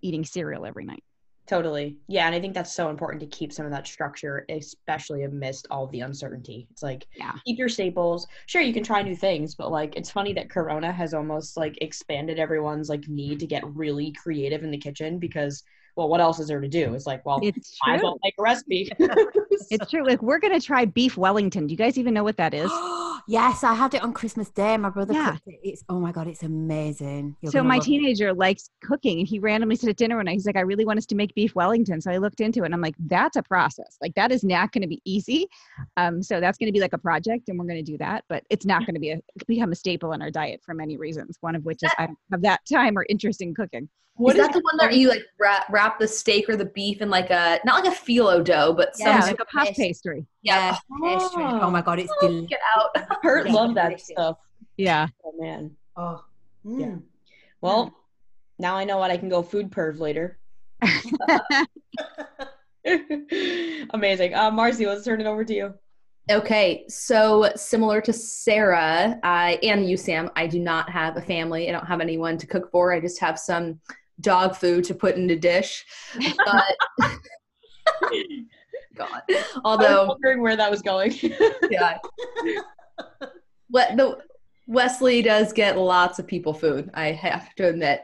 eating 0.02 0.22
cereal 0.22 0.66
every 0.66 0.84
night. 0.84 1.02
Totally. 1.46 1.96
Yeah. 2.06 2.26
And 2.26 2.34
I 2.34 2.40
think 2.40 2.54
that's 2.54 2.72
so 2.72 2.88
important 2.88 3.20
to 3.20 3.26
keep 3.26 3.52
some 3.52 3.66
of 3.66 3.72
that 3.72 3.86
structure, 3.86 4.44
especially 4.48 5.24
amidst 5.24 5.66
all 5.70 5.88
the 5.88 6.00
uncertainty. 6.00 6.68
It's 6.70 6.82
like, 6.82 7.06
yeah. 7.16 7.32
keep 7.44 7.58
your 7.58 7.68
staples. 7.68 8.26
Sure, 8.46 8.62
you 8.62 8.72
can 8.72 8.84
try 8.84 9.02
new 9.02 9.16
things, 9.16 9.54
but 9.54 9.70
like, 9.70 9.96
it's 9.96 10.10
funny 10.10 10.32
that 10.34 10.50
Corona 10.50 10.92
has 10.92 11.14
almost 11.14 11.56
like 11.56 11.76
expanded 11.80 12.38
everyone's 12.38 12.88
like 12.88 13.08
need 13.08 13.40
to 13.40 13.46
get 13.46 13.66
really 13.74 14.12
creative 14.12 14.62
in 14.62 14.70
the 14.70 14.78
kitchen 14.78 15.18
because 15.18 15.64
well, 15.94 16.08
what 16.08 16.22
else 16.22 16.38
is 16.38 16.48
there 16.48 16.60
to 16.60 16.68
do? 16.68 16.94
It's 16.94 17.06
like, 17.06 17.26
well, 17.26 17.38
it's 17.42 17.76
I 17.84 17.98
will 17.98 18.18
make 18.24 18.34
a 18.38 18.42
recipe. 18.42 18.90
it's 18.98 19.90
true. 19.90 20.06
Like 20.06 20.22
we're 20.22 20.38
gonna 20.38 20.60
try 20.60 20.86
beef 20.86 21.18
Wellington. 21.18 21.66
Do 21.66 21.72
you 21.72 21.76
guys 21.76 21.98
even 21.98 22.14
know 22.14 22.24
what 22.24 22.38
that 22.38 22.54
is? 22.54 22.70
yes, 23.26 23.64
I 23.64 23.74
had 23.74 23.94
it 23.94 24.02
on 24.02 24.12
Christmas 24.12 24.50
Day. 24.50 24.76
My 24.76 24.90
brother 24.90 25.14
yeah. 25.14 25.32
cooked 25.32 25.48
it. 25.48 25.60
It's 25.62 25.84
oh 25.88 25.98
my 25.98 26.12
god, 26.12 26.26
it's 26.26 26.42
amazing. 26.42 27.36
You're 27.40 27.52
so 27.52 27.62
my 27.62 27.78
teenager 27.78 28.28
it. 28.28 28.36
likes 28.36 28.70
cooking, 28.82 29.18
and 29.20 29.28
he 29.28 29.38
randomly 29.38 29.76
said 29.76 29.90
at 29.90 29.96
dinner 29.96 30.16
one 30.16 30.26
night, 30.26 30.32
he's 30.32 30.46
like, 30.46 30.56
I 30.56 30.60
really 30.60 30.84
want 30.84 30.98
us 30.98 31.06
to 31.06 31.14
make 31.14 31.34
beef 31.34 31.54
Wellington. 31.54 32.00
So 32.00 32.10
I 32.10 32.18
looked 32.18 32.40
into 32.40 32.62
it, 32.62 32.66
and 32.66 32.74
I'm 32.74 32.80
like, 32.80 32.94
that's 33.06 33.36
a 33.36 33.42
process. 33.42 33.96
Like 34.00 34.14
that 34.14 34.32
is 34.32 34.44
not 34.44 34.72
going 34.72 34.82
to 34.82 34.88
be 34.88 35.00
easy. 35.04 35.46
Um, 35.96 36.22
so 36.22 36.40
that's 36.40 36.58
going 36.58 36.68
to 36.68 36.72
be 36.72 36.80
like 36.80 36.92
a 36.92 36.98
project, 36.98 37.48
and 37.48 37.58
we're 37.58 37.66
going 37.66 37.84
to 37.84 37.90
do 37.90 37.98
that. 37.98 38.24
But 38.28 38.44
it's 38.50 38.66
not 38.66 38.80
going 38.86 38.94
to 38.94 39.00
be 39.00 39.10
a 39.10 39.20
become 39.46 39.72
a 39.72 39.76
staple 39.76 40.12
in 40.12 40.22
our 40.22 40.30
diet 40.30 40.60
for 40.64 40.74
many 40.74 40.96
reasons. 40.96 41.38
One 41.40 41.54
of 41.54 41.64
which 41.64 41.78
is 41.82 41.90
I 41.98 42.06
don't 42.06 42.18
have 42.30 42.42
that 42.42 42.60
time 42.72 42.96
or 42.96 43.06
interest 43.08 43.40
in 43.40 43.54
cooking. 43.54 43.88
What 44.16 44.36
is, 44.36 44.40
is 44.40 44.46
that 44.46 44.52
the 44.52 44.60
one 44.60 44.76
that 44.78 44.94
you 44.94 45.08
like 45.08 45.24
wrap, 45.40 45.64
wrap 45.70 45.98
the 45.98 46.06
steak 46.06 46.48
or 46.48 46.56
the 46.56 46.66
beef 46.66 47.00
in 47.00 47.08
like 47.10 47.30
a 47.30 47.60
not 47.64 47.84
like 47.84 47.92
a 47.92 47.96
phyllo 47.96 48.44
dough, 48.44 48.74
but 48.74 48.92
yeah, 48.98 49.20
some 49.20 49.30
like 49.30 49.40
a 49.40 49.44
puff 49.46 49.74
pastry. 49.74 50.26
Yeah, 50.42 50.76
oh. 50.90 51.60
Oh 51.62 51.70
my 51.70 51.82
god, 51.82 52.00
it's 52.00 52.12
delicious. 52.20 52.48
Get 52.48 52.60
out. 52.76 53.18
Hurt 53.22 53.46
yeah, 53.46 53.52
love 53.52 53.74
that 53.74 54.00
stuff. 54.00 54.38
Yeah. 54.76 55.06
Oh 55.24 55.32
man. 55.38 55.76
Oh. 55.96 56.24
Mm. 56.66 56.80
Yeah. 56.80 56.96
Well, 57.60 57.86
mm. 57.86 57.92
now 58.58 58.76
I 58.76 58.84
know 58.84 58.98
what 58.98 59.10
I 59.10 59.16
can 59.16 59.28
go 59.28 59.42
food 59.42 59.70
perv 59.70 59.98
later. 59.98 60.38
Amazing. 63.90 64.34
Uh, 64.34 64.50
Marcy, 64.50 64.86
let's 64.86 65.04
turn 65.04 65.20
it 65.20 65.26
over 65.26 65.44
to 65.44 65.54
you. 65.54 65.74
Okay, 66.30 66.84
so 66.88 67.50
similar 67.56 68.00
to 68.00 68.12
Sarah 68.12 69.18
I, 69.24 69.58
and 69.62 69.88
you, 69.88 69.96
Sam, 69.96 70.30
I 70.36 70.46
do 70.46 70.60
not 70.60 70.88
have 70.88 71.16
a 71.16 71.22
family. 71.22 71.68
I 71.68 71.72
don't 71.72 71.86
have 71.86 72.00
anyone 72.00 72.38
to 72.38 72.46
cook 72.46 72.70
for. 72.70 72.92
I 72.92 73.00
just 73.00 73.18
have 73.20 73.38
some 73.38 73.80
dog 74.20 74.54
food 74.54 74.84
to 74.84 74.94
put 74.94 75.16
in 75.16 75.28
a 75.30 75.36
dish. 75.36 75.84
But 76.44 76.76
God, 78.94 79.22
although 79.64 80.06
wondering 80.06 80.40
where 80.40 80.56
that 80.56 80.70
was 80.70 80.82
going. 80.82 81.12
yeah, 81.70 81.98
what 83.68 83.96
the 83.96 84.18
Wesley 84.68 85.22
does 85.22 85.52
get 85.52 85.76
lots 85.76 86.18
of 86.18 86.26
people 86.26 86.54
food, 86.54 86.90
I 86.94 87.12
have 87.12 87.54
to 87.56 87.68
admit. 87.68 88.02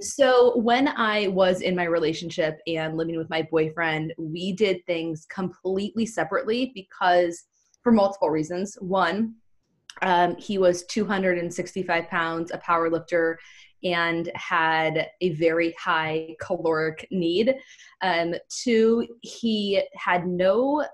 So, 0.00 0.58
when 0.58 0.88
I 0.88 1.28
was 1.28 1.60
in 1.60 1.76
my 1.76 1.84
relationship 1.84 2.60
and 2.66 2.96
living 2.96 3.16
with 3.16 3.28
my 3.28 3.42
boyfriend, 3.42 4.14
we 4.16 4.52
did 4.52 4.84
things 4.86 5.26
completely 5.26 6.06
separately 6.06 6.72
because 6.74 7.44
for 7.82 7.92
multiple 7.92 8.30
reasons. 8.30 8.76
One, 8.80 9.34
um, 10.02 10.36
he 10.36 10.58
was 10.58 10.84
265 10.84 12.08
pounds, 12.08 12.50
a 12.52 12.58
power 12.58 12.90
lifter, 12.90 13.38
and 13.84 14.30
had 14.34 15.08
a 15.20 15.30
very 15.34 15.74
high 15.78 16.34
caloric 16.40 17.06
need. 17.10 17.54
Um, 18.02 18.34
two, 18.48 19.06
he 19.22 19.82
had 19.94 20.26
no 20.26 20.84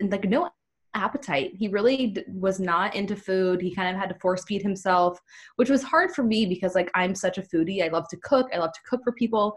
like 0.00 0.24
no 0.24 0.50
appetite. 0.94 1.52
He 1.54 1.68
really 1.68 2.08
d- 2.08 2.24
was 2.28 2.58
not 2.58 2.94
into 2.94 3.14
food. 3.14 3.60
He 3.60 3.74
kind 3.74 3.94
of 3.94 4.00
had 4.00 4.08
to 4.08 4.18
force 4.18 4.44
feed 4.44 4.62
himself, 4.62 5.18
which 5.56 5.70
was 5.70 5.82
hard 5.82 6.10
for 6.12 6.24
me 6.24 6.46
because 6.46 6.74
like 6.74 6.90
I'm 6.94 7.14
such 7.14 7.38
a 7.38 7.42
foodie. 7.42 7.84
I 7.84 7.88
love 7.88 8.08
to 8.08 8.16
cook. 8.18 8.48
I 8.52 8.58
love 8.58 8.72
to 8.72 8.80
cook 8.88 9.00
for 9.04 9.12
people. 9.12 9.56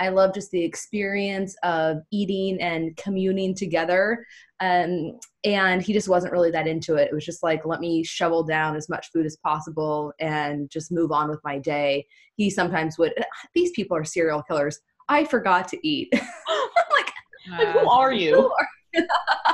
I 0.00 0.08
love 0.08 0.34
just 0.34 0.50
the 0.50 0.64
experience 0.64 1.54
of 1.62 1.98
eating 2.10 2.60
and 2.60 2.96
communing 2.96 3.54
together. 3.54 4.26
Um, 4.58 5.18
and 5.44 5.82
he 5.82 5.92
just 5.92 6.08
wasn't 6.08 6.32
really 6.32 6.50
that 6.50 6.66
into 6.66 6.96
it. 6.96 7.08
It 7.08 7.14
was 7.14 7.24
just 7.24 7.42
like, 7.42 7.64
let 7.64 7.80
me 7.80 8.02
shovel 8.02 8.42
down 8.42 8.76
as 8.76 8.88
much 8.88 9.10
food 9.12 9.26
as 9.26 9.36
possible 9.36 10.12
and 10.18 10.70
just 10.70 10.90
move 10.90 11.12
on 11.12 11.28
with 11.28 11.40
my 11.44 11.58
day. 11.58 12.06
He 12.36 12.50
sometimes 12.50 12.98
would, 12.98 13.12
these 13.54 13.70
people 13.72 13.96
are 13.96 14.04
serial 14.04 14.42
killers. 14.42 14.80
I 15.08 15.24
forgot 15.24 15.68
to 15.68 15.86
eat. 15.86 16.08
like, 16.12 17.12
like, 17.50 17.68
who 17.68 17.88
are 17.88 18.12
you? 18.12 18.34
Who 18.36 18.52
are 18.52 18.68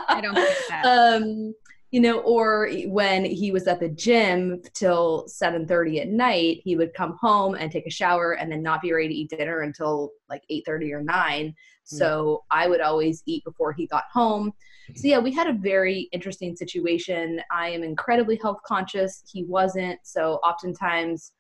I 0.09 0.21
don't 0.21 0.35
get 0.35 0.57
that. 0.69 0.85
um, 1.23 1.55
you 1.91 2.01
know, 2.01 2.19
or 2.21 2.71
when 2.87 3.25
he 3.25 3.53
was 3.53 3.67
at 3.67 3.81
the 3.81 3.89
gym 3.89 4.61
till 4.75 5.27
7:30 5.29 6.01
at 6.01 6.09
night, 6.09 6.61
he 6.65 6.77
would 6.77 6.93
come 6.95 7.17
home 7.21 7.55
and 7.55 7.71
take 7.71 7.87
a 7.87 7.91
shower 7.91 8.33
and 8.33 8.51
then 8.51 8.63
not 8.63 8.83
be 8.83 8.93
ready 8.93 9.09
to 9.09 9.15
eat 9.15 9.31
dinner 9.31 9.61
until 9.61 10.11
like 10.29 10.43
8:30 10.51 10.93
or 10.93 11.03
9. 11.03 11.47
Hmm. 11.47 11.53
So 11.97 12.45
I 12.51 12.69
would 12.69 12.81
always 12.81 13.23
eat 13.27 13.45
before 13.45 13.73
he 13.73 13.87
got 13.87 14.05
home. 14.13 14.53
So 14.95 15.09
yeah, 15.09 15.19
we 15.19 15.33
had 15.33 15.49
a 15.49 15.53
very 15.53 16.09
interesting 16.13 16.55
situation. 16.57 17.41
I 17.51 17.71
am 17.71 17.83
incredibly 17.83 18.39
health 18.43 18.59
conscious. 18.67 19.23
He 19.31 19.45
wasn't. 19.45 19.99
So 20.03 20.35
oftentimes 20.45 21.33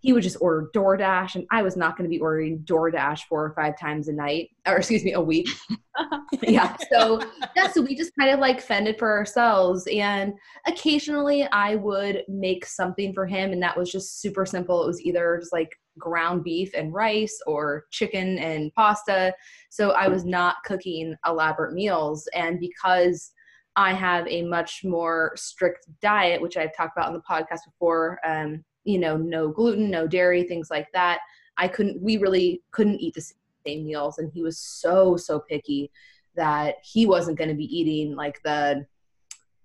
he 0.00 0.14
would 0.14 0.22
just 0.22 0.38
order 0.40 0.70
DoorDash, 0.74 1.34
and 1.34 1.46
I 1.50 1.62
was 1.62 1.76
not 1.76 1.96
going 1.96 2.08
to 2.08 2.14
be 2.14 2.20
ordering 2.20 2.60
DoorDash 2.60 3.20
four 3.28 3.44
or 3.44 3.54
five 3.54 3.78
times 3.78 4.08
a 4.08 4.12
night, 4.12 4.48
or 4.66 4.78
excuse 4.78 5.04
me, 5.04 5.12
a 5.12 5.20
week. 5.20 5.48
yeah. 6.42 6.74
So 6.90 7.22
yeah, 7.56 7.70
so 7.70 7.82
we 7.82 7.94
just 7.94 8.12
kind 8.18 8.30
of 8.30 8.40
like 8.40 8.62
fended 8.62 8.98
for 8.98 9.10
ourselves, 9.10 9.86
and 9.92 10.32
occasionally 10.66 11.46
I 11.52 11.76
would 11.76 12.24
make 12.28 12.64
something 12.64 13.12
for 13.12 13.26
him, 13.26 13.52
and 13.52 13.62
that 13.62 13.76
was 13.76 13.92
just 13.92 14.20
super 14.20 14.46
simple. 14.46 14.82
It 14.82 14.86
was 14.86 15.02
either 15.02 15.38
just 15.38 15.52
like 15.52 15.76
ground 15.98 16.44
beef 16.44 16.72
and 16.74 16.94
rice, 16.94 17.38
or 17.46 17.84
chicken 17.90 18.38
and 18.38 18.72
pasta. 18.74 19.34
So 19.68 19.90
I 19.90 20.08
was 20.08 20.24
not 20.24 20.56
cooking 20.64 21.14
elaborate 21.26 21.74
meals, 21.74 22.26
and 22.34 22.58
because 22.58 23.32
I 23.76 23.92
have 23.92 24.26
a 24.26 24.42
much 24.42 24.80
more 24.82 25.32
strict 25.36 25.86
diet, 26.00 26.40
which 26.40 26.56
I've 26.56 26.74
talked 26.74 26.96
about 26.96 27.08
on 27.08 27.12
the 27.12 27.20
podcast 27.20 27.60
before. 27.66 28.18
Um, 28.26 28.64
you 28.84 28.98
know, 28.98 29.16
no 29.16 29.48
gluten, 29.48 29.90
no 29.90 30.06
dairy, 30.06 30.44
things 30.44 30.70
like 30.70 30.88
that. 30.92 31.20
I 31.58 31.68
couldn't, 31.68 32.00
we 32.00 32.16
really 32.16 32.62
couldn't 32.70 33.00
eat 33.00 33.14
the 33.14 33.32
same 33.66 33.84
meals. 33.84 34.18
And 34.18 34.30
he 34.32 34.42
was 34.42 34.58
so, 34.58 35.16
so 35.16 35.40
picky 35.40 35.90
that 36.36 36.76
he 36.82 37.06
wasn't 37.06 37.38
going 37.38 37.50
to 37.50 37.56
be 37.56 37.64
eating 37.64 38.14
like 38.14 38.40
the 38.42 38.86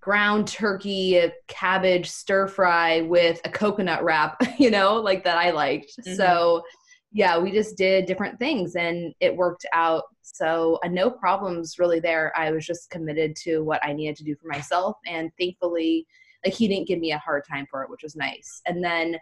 ground 0.01 0.47
turkey, 0.47 1.19
cabbage 1.47 2.09
stir 2.09 2.47
fry 2.47 3.01
with 3.01 3.41
a 3.45 3.49
coconut 3.49 4.03
wrap, 4.03 4.37
you 4.59 4.69
know, 4.69 4.95
like 4.95 5.23
that 5.23 5.37
I 5.37 5.51
liked. 5.51 5.93
Mm-hmm. 6.01 6.15
So, 6.15 6.63
yeah, 7.11 7.39
we 7.39 7.51
just 7.51 7.77
did 7.77 8.05
different 8.05 8.37
things 8.37 8.75
and 8.75 9.13
it 9.21 9.35
worked 9.35 9.65
out. 9.73 10.03
So, 10.21 10.79
uh, 10.83 10.89
no 10.89 11.09
problems 11.09 11.79
really 11.79 11.99
there. 11.99 12.31
I 12.35 12.51
was 12.51 12.65
just 12.65 12.89
committed 12.89 13.35
to 13.37 13.61
what 13.61 13.83
I 13.83 13.93
needed 13.93 14.17
to 14.17 14.23
do 14.23 14.35
for 14.35 14.47
myself. 14.47 14.97
And 15.07 15.31
thankfully, 15.39 16.05
like 16.45 16.53
he 16.53 16.67
didn't 16.67 16.87
give 16.87 16.99
me 16.99 17.11
a 17.11 17.17
hard 17.17 17.43
time 17.49 17.65
for 17.69 17.83
it, 17.83 17.89
which 17.89 18.03
was 18.03 18.15
nice. 18.15 18.61
And 18.65 18.83
then 18.83 19.17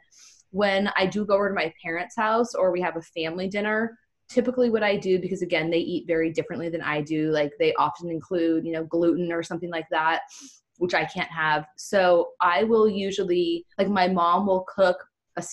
when 0.52 0.90
I 0.96 1.08
do 1.08 1.26
go 1.26 1.36
over 1.36 1.50
to 1.50 1.56
my 1.56 1.74
parents' 1.82 2.16
house 2.16 2.54
or 2.54 2.72
we 2.72 2.82
have 2.82 2.98
a 2.98 3.02
family 3.02 3.48
dinner, 3.48 3.98
typically 4.30 4.70
what 4.70 4.84
I 4.84 4.98
do 4.98 5.20
because 5.20 5.42
again 5.42 5.70
they 5.70 5.80
eat 5.80 6.08
very 6.08 6.32
differently 6.32 6.70
than 6.70 6.82
I 6.82 7.02
do, 7.02 7.32
like 7.32 7.52
they 7.60 7.74
often 7.76 8.10
include, 8.10 8.66
you 8.66 8.74
know, 8.74 8.84
gluten 8.84 9.32
or 9.32 9.44
something 9.44 9.70
like 9.70 9.88
that, 9.92 10.22
which 10.78 10.94
I 10.94 11.06
can't 11.06 11.32
have. 11.32 11.66
So 11.78 12.32
I 12.42 12.64
will 12.64 12.90
usually 12.90 13.66
like 13.78 13.90
my 13.90 14.08
mom 14.08 14.48
will 14.48 14.66
cook 14.76 15.04
a 15.38 15.44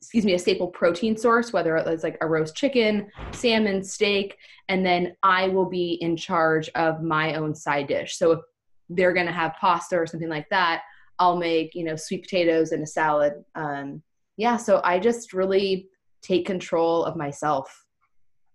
excuse 0.00 0.24
me, 0.24 0.34
a 0.34 0.38
staple 0.38 0.68
protein 0.68 1.16
source, 1.16 1.52
whether 1.52 1.76
it's 1.76 2.04
like 2.04 2.18
a 2.20 2.28
roast 2.28 2.54
chicken, 2.54 3.10
salmon, 3.32 3.82
steak, 3.82 4.36
and 4.68 4.84
then 4.84 5.16
I 5.22 5.48
will 5.48 5.68
be 5.68 5.94
in 5.94 6.16
charge 6.16 6.68
of 6.74 7.02
my 7.02 7.34
own 7.34 7.54
side 7.54 7.88
dish. 7.88 8.16
So 8.16 8.32
if 8.32 8.40
they're 8.88 9.14
going 9.14 9.26
to 9.26 9.32
have 9.32 9.54
pasta 9.60 9.96
or 9.96 10.06
something 10.06 10.28
like 10.28 10.48
that, 10.50 10.82
I'll 11.18 11.36
make, 11.36 11.74
you 11.74 11.84
know, 11.84 11.96
sweet 11.96 12.22
potatoes 12.22 12.72
and 12.72 12.82
a 12.82 12.86
salad. 12.86 13.32
Um, 13.54 14.02
yeah, 14.36 14.56
so 14.56 14.80
I 14.84 14.98
just 14.98 15.32
really 15.32 15.88
take 16.22 16.46
control 16.46 17.04
of 17.04 17.16
myself. 17.16 17.84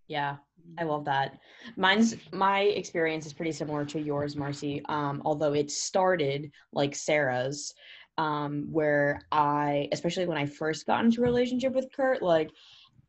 Yeah, 0.07 0.37
I 0.77 0.83
love 0.83 1.05
that. 1.05 1.39
Mine's 1.77 2.15
my 2.31 2.61
experience 2.61 3.25
is 3.25 3.33
pretty 3.33 3.51
similar 3.51 3.85
to 3.85 3.99
yours, 3.99 4.35
Marcy. 4.35 4.81
Um, 4.89 5.21
although 5.25 5.53
it 5.53 5.71
started 5.71 6.51
like 6.73 6.93
Sarah's, 6.95 7.73
um, 8.17 8.67
where 8.71 9.21
I, 9.31 9.87
especially 9.91 10.25
when 10.25 10.37
I 10.37 10.45
first 10.45 10.85
got 10.85 11.03
into 11.03 11.21
a 11.21 11.23
relationship 11.23 11.73
with 11.73 11.91
Kurt, 11.95 12.21
like 12.21 12.51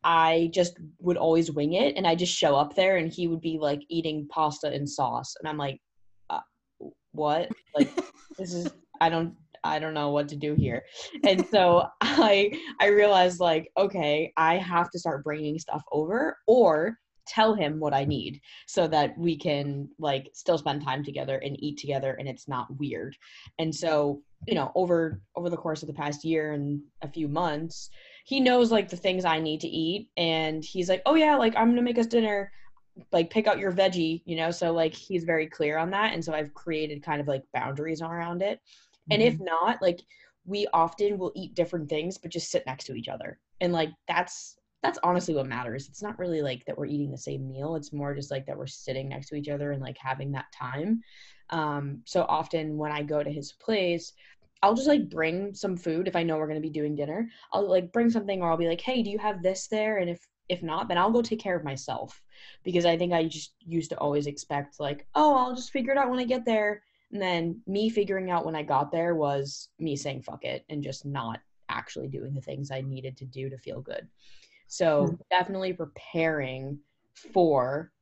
I 0.05 0.51
just 0.53 0.79
would 1.01 1.17
always 1.17 1.51
wing 1.51 1.75
it, 1.75 1.97
and 1.97 2.07
I 2.07 2.15
just 2.15 2.35
show 2.35 2.55
up 2.57 2.75
there, 2.75 2.97
and 2.97 3.13
he 3.13 3.29
would 3.29 3.41
be 3.41 3.59
like 3.59 3.83
eating 3.89 4.27
pasta 4.31 4.69
and 4.69 4.89
sauce, 4.89 5.35
and 5.39 5.49
I'm 5.49 5.59
like, 5.59 5.81
uh, 6.31 6.41
what? 7.13 7.51
Like 7.77 7.91
this 8.39 8.55
is 8.55 8.71
I 9.01 9.09
don't 9.09 9.35
I 9.65 9.79
don't 9.79 9.95
know 9.95 10.11
what 10.11 10.29
to 10.29 10.37
do 10.37 10.55
here. 10.55 10.85
And 11.25 11.47
so 11.49 11.87
I 12.01 12.59
I 12.81 12.87
realized 12.89 13.41
like 13.41 13.71
okay, 13.77 14.33
I 14.37 14.57
have 14.57 14.91
to 14.91 14.99
start 14.99 15.25
bringing 15.25 15.59
stuff 15.59 15.83
over 15.93 16.39
or 16.47 16.99
tell 17.27 17.55
him 17.55 17.79
what 17.79 17.95
I 17.95 18.05
need 18.05 18.41
so 18.67 18.89
that 18.89 19.17
we 19.17 19.37
can 19.37 19.89
like 19.99 20.29
still 20.35 20.59
spend 20.59 20.83
time 20.85 21.05
together 21.05 21.39
and 21.39 21.57
eat 21.63 21.79
together 21.79 22.17
and 22.19 22.29
it's 22.29 22.49
not 22.49 22.67
weird. 22.79 23.17
And 23.59 23.75
so, 23.75 24.23
you 24.47 24.55
know, 24.55 24.73
over 24.75 25.21
over 25.37 25.49
the 25.49 25.57
course 25.57 25.83
of 25.83 25.87
the 25.89 25.95
past 25.95 26.25
year 26.25 26.53
and 26.53 26.81
a 27.03 27.09
few 27.09 27.29
months, 27.29 27.91
he 28.25 28.41
knows 28.41 28.73
like 28.73 28.89
the 28.89 28.97
things 28.97 29.25
I 29.25 29.41
need 29.41 29.61
to 29.61 29.69
eat 29.69 30.09
and 30.17 30.65
he's 30.65 30.89
like, 30.89 31.03
"Oh 31.07 31.15
yeah, 31.15 31.37
like 31.37 31.55
I'm 31.57 31.67
going 31.67 31.77
to 31.77 31.83
make 31.83 31.99
us 31.99 32.07
dinner." 32.07 32.51
like 33.11 33.31
pick 33.31 33.47
out 33.47 33.59
your 33.59 33.73
veggie, 33.73 34.21
you 34.27 34.37
know? 34.37 34.51
So 34.51 34.71
like 34.71 34.93
he's 34.93 35.25
very 35.25 35.47
clear 35.47 35.79
on 35.79 35.89
that 35.93 36.13
and 36.13 36.23
so 36.23 36.35
I've 36.35 36.53
created 36.53 37.03
kind 37.03 37.23
of 37.23 37.27
like 37.27 37.43
boundaries 37.55 38.03
around 38.03 38.43
it. 38.43 38.61
Mm-hmm. 39.11 39.13
And 39.13 39.23
if 39.23 39.35
mm-hmm. 39.35 39.45
not, 39.45 39.83
like 39.83 40.01
we 40.45 40.67
often 40.73 41.19
will 41.19 41.33
eat 41.37 41.55
different 41.55 41.89
things 41.89 42.19
but 42.19 42.33
just 42.33 42.51
sit 42.51 42.65
next 42.67 42.85
to 42.87 42.95
each 42.95 43.09
other. 43.09 43.39
And 43.61 43.73
like 43.73 43.91
that's 44.09 44.57
that's 44.83 44.99
honestly 45.05 45.35
what 45.35 45.47
matters. 45.47 45.89
It's 45.89 46.03
not 46.03 46.19
really 46.19 46.43
like 46.43 46.65
that 46.65 46.77
we're 46.77 46.87
eating 46.87 47.13
the 47.13 47.19
same 47.19 47.49
meal. 47.49 47.77
It's 47.77 47.93
more 47.93 48.15
just 48.15 48.33
like 48.33 48.47
that 48.47 48.59
we're 48.59 48.67
sitting 48.67 49.09
next 49.09 49.29
to 49.29 49.37
each 49.37 49.49
other 49.49 49.71
and 49.71 49.81
like 49.81 49.97
having 49.97 50.33
that 50.33 50.53
time. 50.53 51.01
Um, 51.51 52.01
so 52.05 52.25
often 52.29 52.77
when 52.77 52.91
I 52.91 53.03
go 53.03 53.23
to 53.23 53.31
his 53.31 53.53
place, 53.53 54.13
I'll 54.61 54.75
just 54.75 54.89
like 54.89 55.09
bring 55.09 55.55
some 55.55 55.77
food 55.77 56.09
if 56.09 56.17
I 56.17 56.25
know 56.25 56.37
we're 56.37 56.49
gonna 56.49 56.61
be 56.61 56.71
doing 56.71 56.97
dinner. 56.97 57.29
I'll 57.53 57.69
like 57.69 57.93
bring 57.93 58.11
something 58.11 58.43
or 58.43 58.51
I'll 58.51 58.57
be 58.57 58.69
like, 58.69 58.81
hey, 58.81 59.03
do 59.03 59.11
you 59.11 59.19
have 59.19 59.43
this 59.43 59.69
there? 59.69 59.99
And 59.99 60.11
if 60.11 60.27
if 60.49 60.63
not, 60.63 60.89
then 60.89 60.99
I'll 60.99 61.13
go 61.13 61.23
take 61.23 61.41
care 61.41 61.57
of 61.57 61.65
myself 61.65 62.21
because 62.65 62.85
I 62.85 62.99
think 62.99 63.13
I 63.13 63.25
just 63.25 63.55
used 63.61 63.91
to 63.91 63.99
always 63.99 64.27
expect 64.27 64.81
like, 64.81 65.07
oh, 65.15 65.35
I'll 65.35 65.55
just 65.55 65.71
figure 65.71 65.93
it 65.93 65.99
out 65.99 66.11
when 66.11 66.19
I 66.19 66.25
get 66.25 66.45
there. 66.45 66.83
And 67.13 67.21
then 67.21 67.61
me 67.67 67.91
figuring 67.91 68.31
out 68.31 68.47
when 68.47 68.57
I 68.57 68.63
got 68.63 68.91
there 68.91 69.15
was 69.15 69.69
me 69.79 69.97
saying 69.97 70.23
fuck 70.23 70.45
it 70.45 70.65
and 70.69 70.83
just 70.83 71.05
not 71.05 71.41
actually 71.69 72.09
doing 72.09 72.35
the 72.35 72.41
things 72.41 72.71
I 72.71 72.81
needed 72.81 73.17
to 73.19 73.27
do 73.27 73.51
to 73.51 73.59
feel 73.59 73.81
good. 73.81 74.09
So 74.67 75.05
mm-hmm. 75.05 75.15
definitely 75.31 75.75
preparing 75.75 76.79
for 77.33 77.93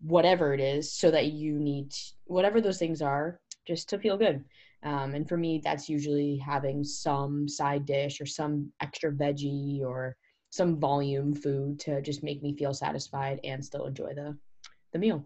whatever 0.00 0.54
it 0.54 0.60
is 0.60 0.92
so 0.92 1.10
that 1.10 1.26
you 1.26 1.58
need 1.58 1.92
whatever 2.24 2.60
those 2.60 2.78
things 2.78 3.02
are 3.02 3.40
just 3.66 3.88
to 3.90 3.98
feel 3.98 4.16
good. 4.16 4.44
Um, 4.84 5.14
and 5.14 5.28
for 5.28 5.36
me, 5.36 5.60
that's 5.62 5.88
usually 5.88 6.36
having 6.36 6.84
some 6.84 7.48
side 7.48 7.84
dish 7.84 8.20
or 8.20 8.26
some 8.26 8.72
extra 8.80 9.10
veggie 9.10 9.82
or 9.82 10.16
some 10.50 10.78
volume 10.78 11.34
food 11.34 11.80
to 11.80 12.00
just 12.00 12.22
make 12.22 12.42
me 12.42 12.56
feel 12.56 12.72
satisfied 12.72 13.40
and 13.44 13.64
still 13.64 13.86
enjoy 13.86 14.14
the 14.14 14.36
the 14.92 14.98
meal. 14.98 15.24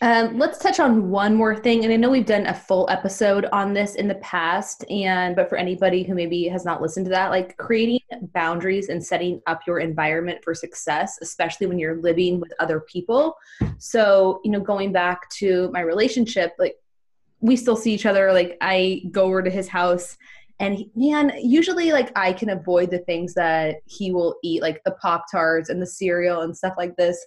Um, 0.00 0.38
let's 0.38 0.58
touch 0.58 0.78
on 0.78 1.10
one 1.10 1.34
more 1.34 1.56
thing, 1.56 1.84
and 1.84 1.92
I 1.92 1.96
know 1.96 2.08
we've 2.08 2.24
done 2.24 2.46
a 2.46 2.54
full 2.54 2.88
episode 2.88 3.46
on 3.46 3.74
this 3.74 3.96
in 3.96 4.06
the 4.06 4.14
past, 4.16 4.84
and 4.88 5.34
but 5.34 5.48
for 5.48 5.56
anybody 5.56 6.04
who 6.04 6.14
maybe 6.14 6.44
has 6.44 6.64
not 6.64 6.80
listened 6.80 7.06
to 7.06 7.10
that, 7.10 7.30
like 7.30 7.56
creating 7.56 8.00
boundaries 8.32 8.90
and 8.90 9.04
setting 9.04 9.42
up 9.48 9.62
your 9.66 9.80
environment 9.80 10.38
for 10.44 10.54
success, 10.54 11.18
especially 11.20 11.66
when 11.66 11.80
you're 11.80 12.00
living 12.00 12.38
with 12.38 12.52
other 12.60 12.80
people. 12.80 13.36
So, 13.78 14.40
you 14.44 14.52
know, 14.52 14.60
going 14.60 14.92
back 14.92 15.28
to 15.30 15.68
my 15.72 15.80
relationship, 15.80 16.52
like 16.60 16.76
we 17.40 17.56
still 17.56 17.76
see 17.76 17.92
each 17.92 18.06
other. 18.06 18.32
Like 18.32 18.56
I 18.60 19.02
go 19.10 19.24
over 19.24 19.42
to 19.42 19.50
his 19.50 19.66
house 19.66 20.16
and 20.60 20.76
he, 20.76 20.90
man 20.96 21.32
usually 21.40 21.92
like 21.92 22.10
i 22.16 22.32
can 22.32 22.50
avoid 22.50 22.90
the 22.90 22.98
things 22.98 23.34
that 23.34 23.76
he 23.86 24.10
will 24.10 24.36
eat 24.42 24.62
like 24.62 24.82
the 24.84 24.90
pop 24.92 25.24
tarts 25.30 25.68
and 25.68 25.80
the 25.80 25.86
cereal 25.86 26.42
and 26.42 26.56
stuff 26.56 26.74
like 26.76 26.96
this 26.96 27.24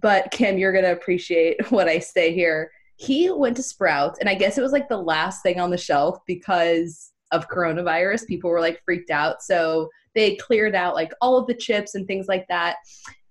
but 0.00 0.30
kim 0.30 0.58
you're 0.58 0.72
gonna 0.72 0.92
appreciate 0.92 1.70
what 1.70 1.88
i 1.88 1.98
say 1.98 2.32
here 2.32 2.70
he 2.96 3.30
went 3.30 3.56
to 3.56 3.62
sprouts 3.62 4.18
and 4.18 4.28
i 4.28 4.34
guess 4.34 4.58
it 4.58 4.62
was 4.62 4.72
like 4.72 4.88
the 4.88 4.96
last 4.96 5.42
thing 5.42 5.60
on 5.60 5.70
the 5.70 5.78
shelf 5.78 6.18
because 6.26 7.10
of 7.32 7.48
coronavirus 7.48 8.26
people 8.26 8.50
were 8.50 8.60
like 8.60 8.80
freaked 8.84 9.10
out 9.10 9.42
so 9.42 9.88
they 10.14 10.36
cleared 10.36 10.74
out 10.74 10.94
like 10.94 11.12
all 11.22 11.38
of 11.38 11.46
the 11.46 11.54
chips 11.54 11.94
and 11.94 12.06
things 12.06 12.26
like 12.28 12.46
that 12.48 12.76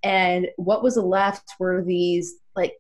and 0.04 0.48
what 0.58 0.84
was 0.84 0.98
left 0.98 1.54
were 1.60 1.84
these 1.84 2.36
like 2.56 2.74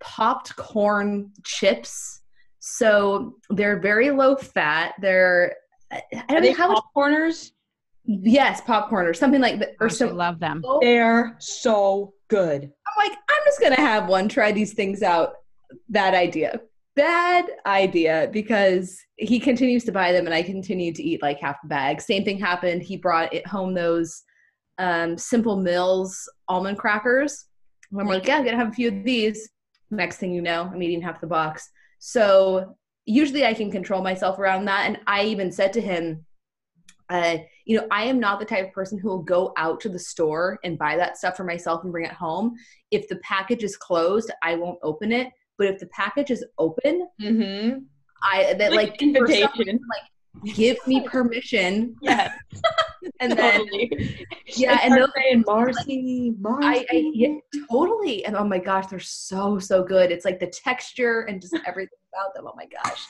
popped 0.00 0.56
corn 0.56 1.30
chips. 1.44 2.22
So 2.58 3.36
they're 3.50 3.78
very 3.78 4.10
low 4.10 4.36
fat. 4.36 4.94
They're 5.00 5.54
I 5.90 6.02
don't 6.28 6.42
they 6.42 6.50
know 6.50 6.56
how 6.56 6.72
much. 6.72 6.82
popcorners? 6.96 7.50
Yes, 8.04 8.60
popcorn 8.62 9.06
or 9.06 9.14
something 9.14 9.40
like 9.40 9.58
that. 9.60 9.74
Or 9.80 9.86
I 9.86 9.90
so 9.90 10.08
love 10.08 10.40
them. 10.40 10.62
They're 10.80 11.36
so 11.38 12.14
good. 12.28 12.72
Like, 12.96 13.12
I'm 13.12 13.44
just 13.44 13.60
gonna 13.60 13.76
have 13.76 14.08
one. 14.08 14.28
Try 14.28 14.52
these 14.52 14.72
things 14.72 15.02
out. 15.02 15.34
Bad 15.88 16.14
idea. 16.14 16.60
Bad 16.96 17.46
idea 17.66 18.28
because 18.32 18.98
he 19.16 19.38
continues 19.38 19.84
to 19.84 19.92
buy 19.92 20.12
them 20.12 20.26
and 20.26 20.34
I 20.34 20.42
continue 20.42 20.92
to 20.92 21.02
eat 21.02 21.22
like 21.22 21.38
half 21.40 21.62
the 21.62 21.68
bag. 21.68 22.00
Same 22.00 22.24
thing 22.24 22.38
happened. 22.38 22.82
He 22.82 22.96
brought 22.96 23.32
it 23.32 23.46
home 23.46 23.74
those 23.74 24.22
um, 24.78 25.16
Simple 25.16 25.56
Mills 25.56 26.28
almond 26.48 26.78
crackers. 26.78 27.46
And 27.92 28.00
I'm 28.00 28.08
like, 28.08 28.26
yeah, 28.26 28.36
I'm 28.36 28.44
gonna 28.44 28.56
have 28.56 28.68
a 28.68 28.72
few 28.72 28.88
of 28.88 29.04
these. 29.04 29.48
Next 29.90 30.18
thing 30.18 30.32
you 30.32 30.42
know, 30.42 30.70
I'm 30.72 30.82
eating 30.82 31.02
half 31.02 31.20
the 31.20 31.26
box. 31.26 31.68
So 31.98 32.76
usually 33.06 33.44
I 33.44 33.54
can 33.54 33.70
control 33.70 34.02
myself 34.02 34.38
around 34.38 34.64
that. 34.66 34.86
And 34.86 34.98
I 35.06 35.24
even 35.24 35.52
said 35.52 35.72
to 35.74 35.80
him, 35.80 36.24
uh, 37.10 37.36
you 37.66 37.76
know, 37.76 37.86
I 37.90 38.04
am 38.04 38.18
not 38.20 38.38
the 38.40 38.46
type 38.46 38.68
of 38.68 38.72
person 38.72 38.98
who 38.98 39.08
will 39.08 39.22
go 39.22 39.52
out 39.56 39.80
to 39.80 39.88
the 39.88 39.98
store 39.98 40.58
and 40.64 40.78
buy 40.78 40.96
that 40.96 41.18
stuff 41.18 41.36
for 41.36 41.44
myself 41.44 41.82
and 41.84 41.92
bring 41.92 42.04
it 42.06 42.12
home. 42.12 42.54
If 42.90 43.08
the 43.08 43.16
package 43.16 43.64
is 43.64 43.76
closed, 43.76 44.30
I 44.42 44.54
won't 44.54 44.78
open 44.82 45.12
it. 45.12 45.28
But 45.58 45.66
if 45.68 45.78
the 45.80 45.86
package 45.88 46.30
is 46.30 46.44
open, 46.58 47.06
Mm-hmm. 47.20 47.78
I 48.22 48.54
that 48.54 48.72
like, 48.72 48.90
Like 48.90 49.02
invitation. 49.02 49.48
reason, 49.58 49.80
like 50.44 50.54
give 50.54 50.76
me 50.86 51.00
permission, 51.06 51.96
Yeah. 52.02 52.32
and 53.20 53.32
then 53.32 53.60
totally. 53.60 54.26
yeah, 54.56 54.78
and 54.82 54.94
those 54.94 55.08
saying 55.16 55.44
Marcy, 55.46 56.34
Marcy. 56.38 56.66
I, 56.66 56.86
I 56.90 57.10
yeah, 57.14 57.34
totally. 57.70 58.24
And 58.24 58.36
oh 58.36 58.44
my 58.44 58.58
gosh, 58.58 58.86
they're 58.88 58.98
so 59.00 59.58
so 59.58 59.82
good. 59.82 60.10
It's 60.12 60.24
like 60.24 60.38
the 60.38 60.46
texture 60.48 61.22
and 61.22 61.40
just 61.40 61.56
everything 61.66 61.98
about 62.14 62.34
them. 62.34 62.44
Oh 62.46 62.54
my 62.56 62.66
gosh. 62.66 63.04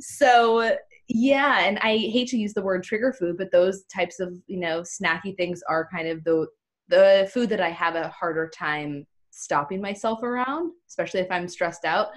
So 0.00 0.76
yeah, 1.08 1.60
and 1.60 1.78
I 1.78 1.96
hate 1.96 2.28
to 2.28 2.38
use 2.38 2.54
the 2.54 2.62
word 2.62 2.82
trigger 2.82 3.12
food, 3.12 3.36
but 3.38 3.52
those 3.52 3.84
types 3.84 4.20
of 4.20 4.34
you 4.46 4.58
know 4.58 4.82
snacky 4.82 5.36
things 5.36 5.62
are 5.68 5.88
kind 5.90 6.08
of 6.08 6.24
the 6.24 6.46
the 6.88 7.30
food 7.32 7.48
that 7.50 7.60
I 7.60 7.70
have 7.70 7.94
a 7.96 8.08
harder 8.08 8.48
time 8.48 9.06
stopping 9.30 9.80
myself 9.80 10.22
around, 10.22 10.72
especially 10.88 11.20
if 11.20 11.30
I'm 11.30 11.48
stressed 11.48 11.84
out. 11.84 12.08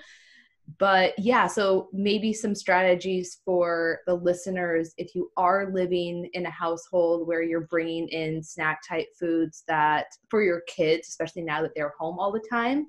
But 0.77 1.17
yeah, 1.17 1.47
so 1.47 1.89
maybe 1.91 2.31
some 2.31 2.53
strategies 2.53 3.41
for 3.43 3.99
the 4.05 4.13
listeners 4.13 4.93
if 4.97 5.15
you 5.15 5.31
are 5.35 5.71
living 5.73 6.29
in 6.33 6.45
a 6.45 6.51
household 6.51 7.27
where 7.27 7.41
you're 7.41 7.67
bringing 7.67 8.07
in 8.09 8.43
snack 8.43 8.81
type 8.87 9.07
foods 9.19 9.63
that 9.67 10.05
for 10.29 10.43
your 10.43 10.61
kids, 10.67 11.07
especially 11.07 11.41
now 11.41 11.61
that 11.63 11.71
they're 11.75 11.93
home 11.97 12.19
all 12.19 12.31
the 12.31 12.43
time, 12.49 12.87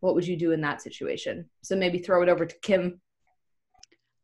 what 0.00 0.14
would 0.14 0.26
you 0.26 0.36
do 0.36 0.52
in 0.52 0.60
that 0.60 0.82
situation? 0.82 1.48
So 1.62 1.74
maybe 1.74 1.98
throw 1.98 2.22
it 2.22 2.28
over 2.28 2.46
to 2.46 2.58
Kim. 2.62 3.00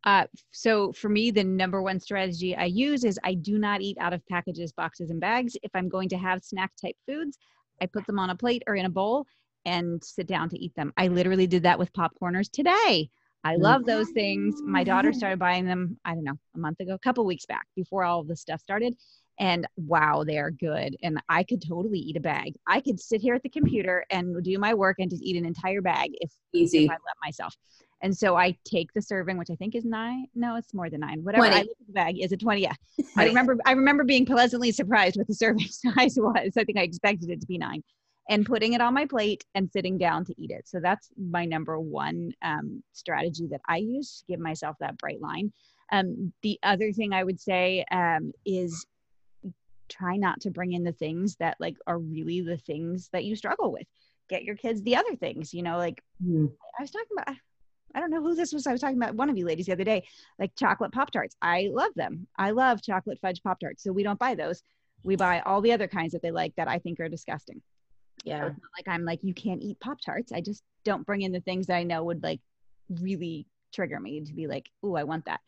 Uh, 0.04 0.24
so 0.50 0.92
for 0.92 1.08
me, 1.08 1.30
the 1.30 1.44
number 1.44 1.82
one 1.82 2.00
strategy 2.00 2.56
I 2.56 2.64
use 2.64 3.04
is 3.04 3.18
I 3.22 3.34
do 3.34 3.58
not 3.58 3.80
eat 3.80 3.96
out 4.00 4.12
of 4.12 4.26
packages, 4.26 4.72
boxes, 4.72 5.10
and 5.10 5.20
bags. 5.20 5.56
If 5.62 5.70
I'm 5.74 5.88
going 5.88 6.08
to 6.10 6.18
have 6.18 6.42
snack 6.42 6.72
type 6.80 6.96
foods, 7.06 7.38
I 7.80 7.86
put 7.86 8.06
them 8.06 8.18
on 8.18 8.30
a 8.30 8.36
plate 8.36 8.62
or 8.66 8.74
in 8.74 8.86
a 8.86 8.90
bowl 8.90 9.26
and 9.64 10.02
sit 10.02 10.26
down 10.26 10.48
to 10.50 10.58
eat 10.58 10.74
them. 10.74 10.92
I 10.96 11.08
literally 11.08 11.46
did 11.46 11.62
that 11.62 11.78
with 11.78 11.92
popcorners 11.92 12.50
today. 12.50 13.10
I 13.44 13.56
love 13.56 13.84
those 13.84 14.10
things. 14.10 14.60
My 14.64 14.84
daughter 14.84 15.12
started 15.12 15.38
buying 15.38 15.66
them, 15.66 15.98
I 16.04 16.14
don't 16.14 16.24
know, 16.24 16.38
a 16.54 16.58
month 16.58 16.78
ago, 16.78 16.94
a 16.94 16.98
couple 16.98 17.24
weeks 17.24 17.44
back 17.44 17.66
before 17.74 18.04
all 18.04 18.20
of 18.20 18.28
this 18.28 18.40
stuff 18.40 18.60
started. 18.60 18.94
And 19.40 19.66
wow, 19.76 20.22
they 20.24 20.38
are 20.38 20.50
good. 20.50 20.96
And 21.02 21.20
I 21.28 21.42
could 21.42 21.60
totally 21.60 21.98
eat 21.98 22.16
a 22.16 22.20
bag. 22.20 22.54
I 22.68 22.80
could 22.80 23.00
sit 23.00 23.20
here 23.20 23.34
at 23.34 23.42
the 23.42 23.48
computer 23.48 24.04
and 24.10 24.44
do 24.44 24.56
my 24.58 24.74
work 24.74 24.96
and 25.00 25.10
just 25.10 25.22
eat 25.24 25.36
an 25.36 25.44
entire 25.44 25.80
bag 25.80 26.10
if 26.20 26.30
Easy. 26.52 26.84
if 26.84 26.90
I 26.90 26.94
let 26.94 27.16
myself. 27.24 27.56
And 28.02 28.16
so 28.16 28.36
I 28.36 28.56
take 28.64 28.92
the 28.92 29.00
serving, 29.00 29.38
which 29.38 29.50
I 29.50 29.54
think 29.54 29.76
is 29.76 29.84
nine. 29.84 30.26
No, 30.34 30.56
it's 30.56 30.74
more 30.74 30.90
than 30.90 31.00
nine. 31.00 31.22
Whatever. 31.22 31.46
20. 31.46 31.54
I 31.56 31.60
look 31.60 31.76
at 31.80 31.86
the 31.86 31.92
bag 31.92 32.20
is 32.20 32.32
it 32.32 32.40
twenty? 32.40 32.62
Yeah. 32.62 32.74
I 33.16 33.26
remember. 33.26 33.56
I 33.64 33.72
remember 33.72 34.02
being 34.04 34.26
pleasantly 34.26 34.72
surprised 34.72 35.16
with 35.16 35.28
the 35.28 35.34
serving 35.34 35.66
size 35.70 36.16
was. 36.18 36.56
I 36.56 36.64
think 36.64 36.78
I 36.78 36.82
expected 36.82 37.30
it 37.30 37.40
to 37.40 37.46
be 37.46 37.58
nine, 37.58 37.82
and 38.28 38.44
putting 38.44 38.72
it 38.72 38.80
on 38.80 38.92
my 38.92 39.06
plate 39.06 39.44
and 39.54 39.70
sitting 39.70 39.98
down 39.98 40.24
to 40.24 40.34
eat 40.36 40.50
it. 40.50 40.68
So 40.68 40.80
that's 40.80 41.10
my 41.16 41.44
number 41.44 41.78
one 41.78 42.32
um, 42.42 42.82
strategy 42.92 43.46
that 43.52 43.60
I 43.68 43.76
use 43.76 44.18
to 44.18 44.32
give 44.32 44.40
myself 44.40 44.76
that 44.80 44.98
bright 44.98 45.20
line. 45.20 45.52
Um, 45.92 46.32
the 46.42 46.58
other 46.64 46.90
thing 46.92 47.12
I 47.12 47.22
would 47.22 47.40
say 47.40 47.84
um, 47.92 48.32
is 48.44 48.84
try 49.88 50.16
not 50.16 50.40
to 50.40 50.50
bring 50.50 50.72
in 50.72 50.82
the 50.82 50.92
things 50.92 51.36
that 51.36 51.56
like 51.60 51.76
are 51.86 51.98
really 51.98 52.40
the 52.40 52.56
things 52.56 53.10
that 53.12 53.24
you 53.24 53.36
struggle 53.36 53.70
with. 53.70 53.86
Get 54.28 54.42
your 54.42 54.56
kids 54.56 54.82
the 54.82 54.96
other 54.96 55.14
things. 55.14 55.54
You 55.54 55.62
know, 55.62 55.76
like 55.76 56.02
Hmm. 56.20 56.46
I 56.78 56.82
was 56.82 56.90
talking 56.90 57.16
about. 57.16 57.36
I 57.94 58.00
don't 58.00 58.10
know 58.10 58.22
who 58.22 58.34
this 58.34 58.52
was. 58.52 58.66
I 58.66 58.72
was 58.72 58.80
talking 58.80 58.96
about 58.96 59.14
one 59.14 59.30
of 59.30 59.36
you 59.36 59.44
ladies 59.44 59.66
the 59.66 59.72
other 59.72 59.84
day, 59.84 60.04
like 60.38 60.52
chocolate 60.58 60.92
Pop 60.92 61.10
Tarts. 61.10 61.36
I 61.42 61.70
love 61.72 61.92
them. 61.94 62.26
I 62.38 62.50
love 62.50 62.82
chocolate 62.82 63.18
fudge 63.20 63.42
Pop 63.42 63.60
Tarts. 63.60 63.82
So 63.82 63.92
we 63.92 64.02
don't 64.02 64.18
buy 64.18 64.34
those. 64.34 64.62
We 65.02 65.16
buy 65.16 65.40
all 65.40 65.60
the 65.60 65.72
other 65.72 65.88
kinds 65.88 66.12
that 66.12 66.22
they 66.22 66.30
like 66.30 66.54
that 66.56 66.68
I 66.68 66.78
think 66.78 67.00
are 67.00 67.08
disgusting. 67.08 67.60
So 68.24 68.30
yeah. 68.30 68.46
it's 68.46 68.56
not 68.56 68.70
like 68.78 68.94
I'm 68.94 69.04
like, 69.04 69.20
you 69.22 69.34
can't 69.34 69.62
eat 69.62 69.80
Pop 69.80 69.98
Tarts. 70.00 70.32
I 70.32 70.40
just 70.40 70.62
don't 70.84 71.06
bring 71.06 71.22
in 71.22 71.32
the 71.32 71.40
things 71.40 71.66
that 71.66 71.76
I 71.76 71.82
know 71.82 72.04
would 72.04 72.22
like 72.22 72.40
really 73.00 73.46
trigger 73.72 73.98
me 73.98 74.20
to 74.20 74.32
be 74.32 74.46
like, 74.46 74.70
oh, 74.82 74.94
I 74.94 75.04
want 75.04 75.24
that. 75.26 75.40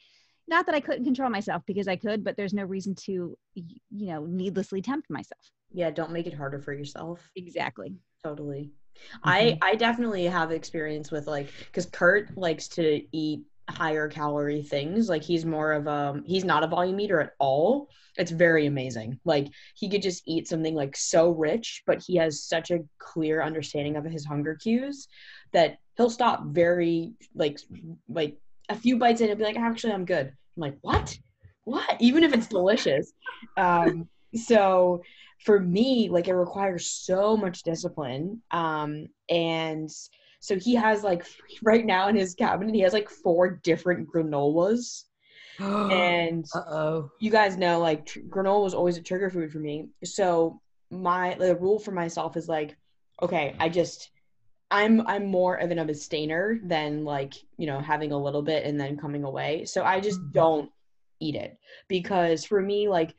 Not 0.46 0.66
that 0.66 0.74
I 0.74 0.80
couldn't 0.80 1.04
control 1.04 1.30
myself 1.30 1.62
because 1.66 1.88
I 1.88 1.96
could, 1.96 2.24
but 2.24 2.36
there's 2.36 2.52
no 2.52 2.64
reason 2.64 2.94
to, 3.06 3.36
you 3.54 3.78
know, 3.90 4.26
needlessly 4.26 4.82
tempt 4.82 5.08
myself. 5.08 5.40
Yeah. 5.72 5.90
Don't 5.90 6.12
make 6.12 6.26
it 6.26 6.34
harder 6.34 6.60
for 6.60 6.72
yourself. 6.72 7.30
Exactly. 7.36 7.96
Totally. 8.22 8.72
I 9.22 9.58
I 9.62 9.74
definitely 9.74 10.24
have 10.24 10.50
experience 10.50 11.10
with 11.10 11.26
like 11.26 11.50
because 11.66 11.86
Kurt 11.86 12.36
likes 12.36 12.68
to 12.68 13.02
eat 13.12 13.42
higher 13.68 14.08
calorie 14.08 14.62
things. 14.62 15.08
Like 15.08 15.22
he's 15.22 15.44
more 15.44 15.72
of 15.72 15.88
um 15.88 16.24
he's 16.26 16.44
not 16.44 16.64
a 16.64 16.68
volume 16.68 17.00
eater 17.00 17.20
at 17.20 17.32
all. 17.38 17.88
It's 18.16 18.30
very 18.30 18.66
amazing. 18.66 19.18
Like 19.24 19.48
he 19.74 19.88
could 19.88 20.02
just 20.02 20.22
eat 20.26 20.48
something 20.48 20.74
like 20.74 20.96
so 20.96 21.30
rich, 21.30 21.82
but 21.86 22.02
he 22.06 22.16
has 22.16 22.44
such 22.44 22.70
a 22.70 22.80
clear 22.98 23.42
understanding 23.42 23.96
of 23.96 24.04
his 24.04 24.24
hunger 24.24 24.54
cues 24.54 25.08
that 25.52 25.78
he'll 25.96 26.10
stop 26.10 26.44
very 26.46 27.14
like 27.34 27.58
like 28.08 28.36
a 28.68 28.76
few 28.76 28.98
bites 28.98 29.20
in 29.20 29.30
and 29.30 29.38
be 29.38 29.44
like, 29.44 29.56
actually 29.56 29.92
I'm 29.92 30.04
good. 30.04 30.26
I'm 30.26 30.60
like, 30.60 30.76
what? 30.82 31.16
What? 31.64 31.96
Even 32.00 32.24
if 32.24 32.34
it's 32.34 32.46
delicious. 32.46 33.12
Um 33.56 34.08
so 34.34 35.02
for 35.44 35.60
me 35.60 36.08
like 36.08 36.26
it 36.26 36.34
requires 36.34 36.90
so 36.90 37.36
much 37.36 37.62
discipline 37.62 38.40
um 38.50 39.06
and 39.28 39.90
so 40.44 40.58
he 40.58 40.74
has 40.74 41.02
like 41.02 41.24
right 41.62 41.86
now 41.86 42.08
in 42.08 42.16
his 42.16 42.34
cabinet 42.34 42.74
he 42.74 42.80
has 42.82 42.92
like 42.92 43.08
four 43.08 43.48
different 43.62 44.08
granolas. 44.08 45.04
And 45.58 46.44
Uh-oh. 46.52 47.10
you 47.20 47.30
guys 47.30 47.56
know 47.56 47.78
like 47.78 48.04
tr- 48.06 48.20
granola 48.28 48.64
was 48.64 48.74
always 48.74 48.98
a 48.98 49.02
trigger 49.02 49.30
food 49.30 49.52
for 49.52 49.58
me. 49.58 49.88
So 50.02 50.60
my 50.90 51.36
the 51.38 51.56
rule 51.56 51.78
for 51.78 51.92
myself 51.92 52.36
is 52.36 52.48
like 52.48 52.76
okay 53.22 53.56
i 53.58 53.68
just 53.68 54.10
i'm 54.70 55.06
i'm 55.06 55.26
more 55.26 55.56
of 55.56 55.70
an 55.70 55.78
abstainer 55.78 56.60
than 56.64 57.04
like 57.04 57.34
you 57.56 57.66
know 57.66 57.80
having 57.80 58.12
a 58.12 58.22
little 58.22 58.42
bit 58.42 58.64
and 58.64 58.78
then 58.78 58.96
coming 58.96 59.24
away. 59.24 59.64
So 59.64 59.82
i 59.84 60.00
just 60.00 60.20
don't 60.32 60.70
eat 61.20 61.36
it 61.36 61.56
because 61.88 62.44
for 62.44 62.60
me 62.60 62.88
like 62.88 63.14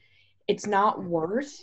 it's 0.48 0.68
not 0.68 1.04
worth 1.04 1.58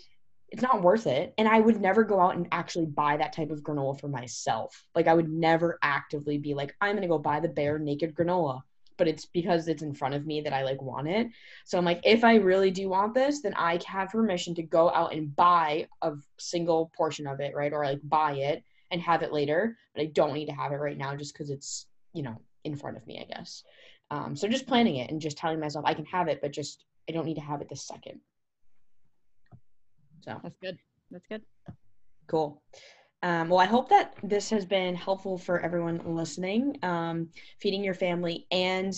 it's 0.53 0.63
not 0.63 0.83
worth 0.83 1.07
it. 1.07 1.33
And 1.39 1.49
i 1.49 1.59
would 1.59 1.81
never 1.81 2.05
go 2.05 2.21
out 2.21 2.37
and 2.37 2.47
actually 2.53 2.87
buy 2.87 3.17
that 3.17 3.33
type 3.33 3.51
of 3.51 3.63
granola 3.63 3.99
for 3.99 4.09
myself. 4.09 4.85
Like 4.95 5.09
i 5.09 5.15
would 5.15 5.31
never 5.31 5.79
actively 5.83 6.39
be 6.39 6.55
like 6.55 6.77
i'm 6.81 7.01
to 7.01 7.07
go 7.09 7.19
buy 7.19 7.41
the 7.41 7.49
Bear 7.49 7.79
Naked 7.79 8.15
granola 8.15 8.63
but 8.99 9.09
it's 9.09 9.25
because 9.25 9.67
it's 9.67 9.83
in 9.83 9.95
front 9.95 10.15
of 10.15 10.27
me 10.27 10.43
that 10.43 10.53
i 10.53 10.63
like 10.63 10.81
want 10.83 11.09
it. 11.09 11.29
So 11.65 11.79
i'm 11.79 11.85
like 11.85 12.03
if 12.05 12.23
i 12.23 12.37
really 12.37 12.71
do 12.71 12.89
want 12.91 13.15
this 13.15 13.41
then 13.41 13.55
i 13.55 13.81
have 13.87 14.11
permission 14.11 14.55
to 14.57 14.63
go 14.63 14.91
out 14.91 15.15
and 15.15 15.35
buy 15.35 15.89
a 16.03 16.13
single 16.39 16.93
portion 16.97 17.27
of 17.27 17.41
it 17.41 17.57
right? 17.57 17.73
Or 17.73 17.85
like 17.85 18.01
buy 18.05 18.35
it 18.35 18.63
and 18.91 19.01
have 19.01 19.23
it 19.23 19.33
later. 19.33 19.77
But 19.95 20.03
i 20.03 20.07
don't 20.07 20.35
need 20.35 20.47
to 20.47 20.53
have 20.53 20.73
it 20.73 20.77
right 20.77 20.99
now 20.99 21.17
just 21.17 21.33
because 21.33 21.51
it's 21.51 21.87
you 22.13 22.23
know 22.23 22.37
in 22.65 22.77
front 22.77 22.99
of 22.99 23.07
me 23.07 23.21
i 23.21 23.35
guess. 23.35 23.65
Um, 24.11 24.37
so 24.37 24.47
just 24.47 24.67
planning 24.67 24.97
it 24.97 25.11
and 25.11 25.23
just 25.23 25.39
telling 25.39 25.59
myself 25.59 25.87
i 25.87 25.95
can 25.95 26.05
have 26.05 26.29
it 26.29 26.41
but 26.43 26.53
just 26.53 26.85
i 27.09 27.13
don't 27.13 27.25
need 27.25 27.37
to 27.37 27.41
have 27.41 27.63
it 27.63 27.71
this 27.71 27.87
second 27.87 28.21
so 30.25 30.41
That's 30.43 30.57
good. 30.63 30.79
That's 31.11 31.27
good. 31.29 31.43
Cool. 32.29 32.63
Um, 33.23 33.49
well, 33.49 33.61
I 33.61 33.67
hope 33.67 33.89
that 33.91 34.15
this 34.23 34.51
has 34.51 34.65
been 34.65 34.95
helpful 34.95 35.39
for 35.39 35.61
everyone 35.61 36.01
listening. 36.05 36.79
Um, 36.83 37.29
feeding 37.61 37.85
your 37.85 37.95
family 37.95 38.47
and 38.51 38.95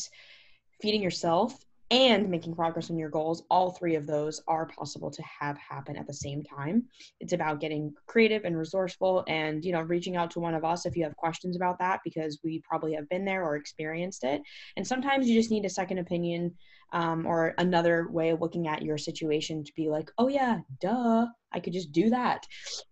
feeding 0.81 1.03
yourself 1.03 1.55
and 1.91 2.31
making 2.31 2.55
progress 2.55 2.91
on 2.91 2.97
your 2.97 3.11
goals, 3.11 3.43
all 3.51 3.71
three 3.71 3.95
of 3.95 4.07
those 4.07 4.41
are 4.49 4.67
possible 4.67 5.11
to 5.11 5.23
have 5.23 5.59
happen 5.59 5.97
at 5.97 6.07
the 6.07 6.15
same 6.15 6.43
time. 6.43 6.85
It's 7.21 7.35
about 7.35 7.61
getting 7.61 7.93
creative 8.07 8.45
and 8.45 8.57
resourceful 8.57 9.25
and, 9.29 9.65
you 9.65 9.73
know, 9.73 9.83
reaching 9.83 10.17
out 10.17 10.31
to 10.33 10.41
one 10.41 10.55
of 10.55 10.65
us 10.65 10.87
if 10.87 10.97
you 10.97 11.05
have 11.05 11.17
questions 11.17 11.57
about 11.57 11.79
that 11.81 12.01
because 12.03 12.41
we 12.43 12.63
probably 12.67 12.95
have 12.95 13.09
been 13.09 13.25
there 13.25 13.45
or 13.45 13.57
experienced 13.57 14.25
it. 14.25 14.41
And 14.77 14.87
sometimes 14.87 15.29
you 15.29 15.39
just 15.39 15.51
need 15.51 15.67
a 15.67 15.71
second 15.71 15.99
opinion 15.99 16.55
um, 16.93 17.27
or 17.27 17.55
another 17.59 18.09
way 18.11 18.31
of 18.31 18.41
looking 18.41 18.67
at 18.67 18.83
your 18.83 18.99
situation 18.99 19.63
to 19.65 19.73
be 19.77 19.89
like, 19.89 20.11
oh, 20.17 20.29
yeah, 20.29 20.61
duh, 20.81 21.27
I 21.53 21.61
could 21.61 21.73
just 21.73 21.93
do 21.93 22.09
that. 22.11 22.47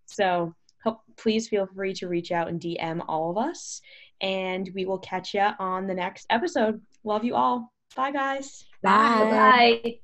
So 0.07 0.55
hope, 0.85 1.00
please 1.16 1.48
feel 1.48 1.66
free 1.74 1.94
to 1.94 2.09
reach 2.09 2.31
out 2.31 2.48
and 2.48 2.61
DM 2.61 3.02
all 3.09 3.31
of 3.31 3.38
us. 3.38 3.81
And 4.20 4.70
we 4.74 4.85
will 4.85 4.98
catch 4.98 5.35
you 5.35 5.48
on 5.59 5.87
the 5.87 5.94
next 5.94 6.26
episode. 6.31 6.81
Love 7.05 7.24
you 7.24 7.35
all. 7.35 7.72
Bye, 7.96 8.11
guys. 8.12 8.64
Bye. 8.83 9.78
Bye. 9.83 9.98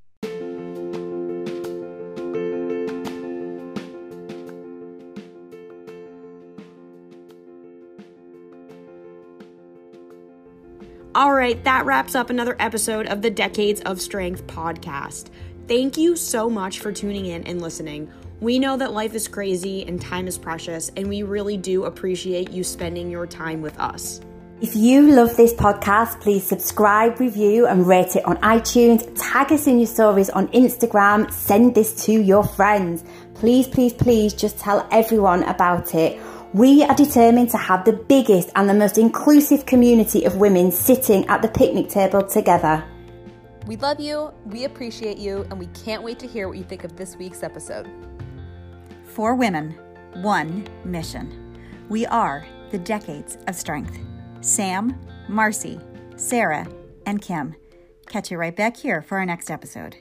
All 11.14 11.34
right, 11.34 11.62
that 11.64 11.84
wraps 11.84 12.14
up 12.14 12.30
another 12.30 12.54
episode 12.60 13.06
of 13.08 13.22
the 13.22 13.30
Decades 13.30 13.80
of 13.80 14.00
Strength 14.00 14.46
podcast. 14.46 15.30
Thank 15.66 15.96
you 15.96 16.14
so 16.14 16.48
much 16.48 16.78
for 16.78 16.92
tuning 16.92 17.26
in 17.26 17.42
and 17.44 17.60
listening. 17.60 18.08
We 18.40 18.60
know 18.60 18.76
that 18.76 18.92
life 18.92 19.14
is 19.14 19.26
crazy 19.26 19.84
and 19.86 20.00
time 20.00 20.28
is 20.28 20.38
precious, 20.38 20.92
and 20.96 21.08
we 21.08 21.24
really 21.24 21.56
do 21.56 21.86
appreciate 21.86 22.50
you 22.50 22.62
spending 22.62 23.10
your 23.10 23.26
time 23.26 23.62
with 23.62 23.76
us. 23.80 24.20
If 24.60 24.74
you 24.74 25.02
love 25.12 25.36
this 25.36 25.52
podcast, 25.52 26.20
please 26.20 26.44
subscribe, 26.44 27.20
review, 27.20 27.68
and 27.68 27.86
rate 27.86 28.16
it 28.16 28.24
on 28.24 28.38
iTunes. 28.38 29.08
Tag 29.16 29.52
us 29.52 29.68
in 29.68 29.78
your 29.78 29.86
stories 29.86 30.30
on 30.30 30.48
Instagram. 30.48 31.30
Send 31.30 31.76
this 31.76 32.04
to 32.06 32.12
your 32.12 32.42
friends. 32.42 33.04
Please, 33.34 33.68
please, 33.68 33.92
please 33.92 34.34
just 34.34 34.58
tell 34.58 34.88
everyone 34.90 35.44
about 35.44 35.94
it. 35.94 36.20
We 36.54 36.82
are 36.82 36.94
determined 36.96 37.50
to 37.50 37.56
have 37.56 37.84
the 37.84 37.92
biggest 37.92 38.50
and 38.56 38.68
the 38.68 38.74
most 38.74 38.98
inclusive 38.98 39.64
community 39.64 40.24
of 40.24 40.38
women 40.38 40.72
sitting 40.72 41.24
at 41.28 41.40
the 41.40 41.48
picnic 41.48 41.88
table 41.88 42.24
together. 42.24 42.84
We 43.68 43.76
love 43.76 44.00
you, 44.00 44.32
we 44.46 44.64
appreciate 44.64 45.18
you, 45.18 45.46
and 45.50 45.60
we 45.60 45.66
can't 45.68 46.02
wait 46.02 46.18
to 46.18 46.26
hear 46.26 46.48
what 46.48 46.58
you 46.58 46.64
think 46.64 46.82
of 46.82 46.96
this 46.96 47.14
week's 47.14 47.44
episode. 47.44 47.88
Four 49.04 49.36
women, 49.36 49.78
one 50.14 50.66
mission. 50.84 51.60
We 51.88 52.06
are 52.06 52.44
the 52.72 52.78
Decades 52.78 53.38
of 53.46 53.54
Strength. 53.54 54.07
Sam, 54.40 54.98
Marcy, 55.28 55.80
Sarah, 56.16 56.66
and 57.06 57.20
Kim. 57.20 57.54
Catch 58.06 58.30
you 58.30 58.38
right 58.38 58.54
back 58.54 58.76
here 58.76 59.02
for 59.02 59.18
our 59.18 59.26
next 59.26 59.50
episode. 59.50 59.96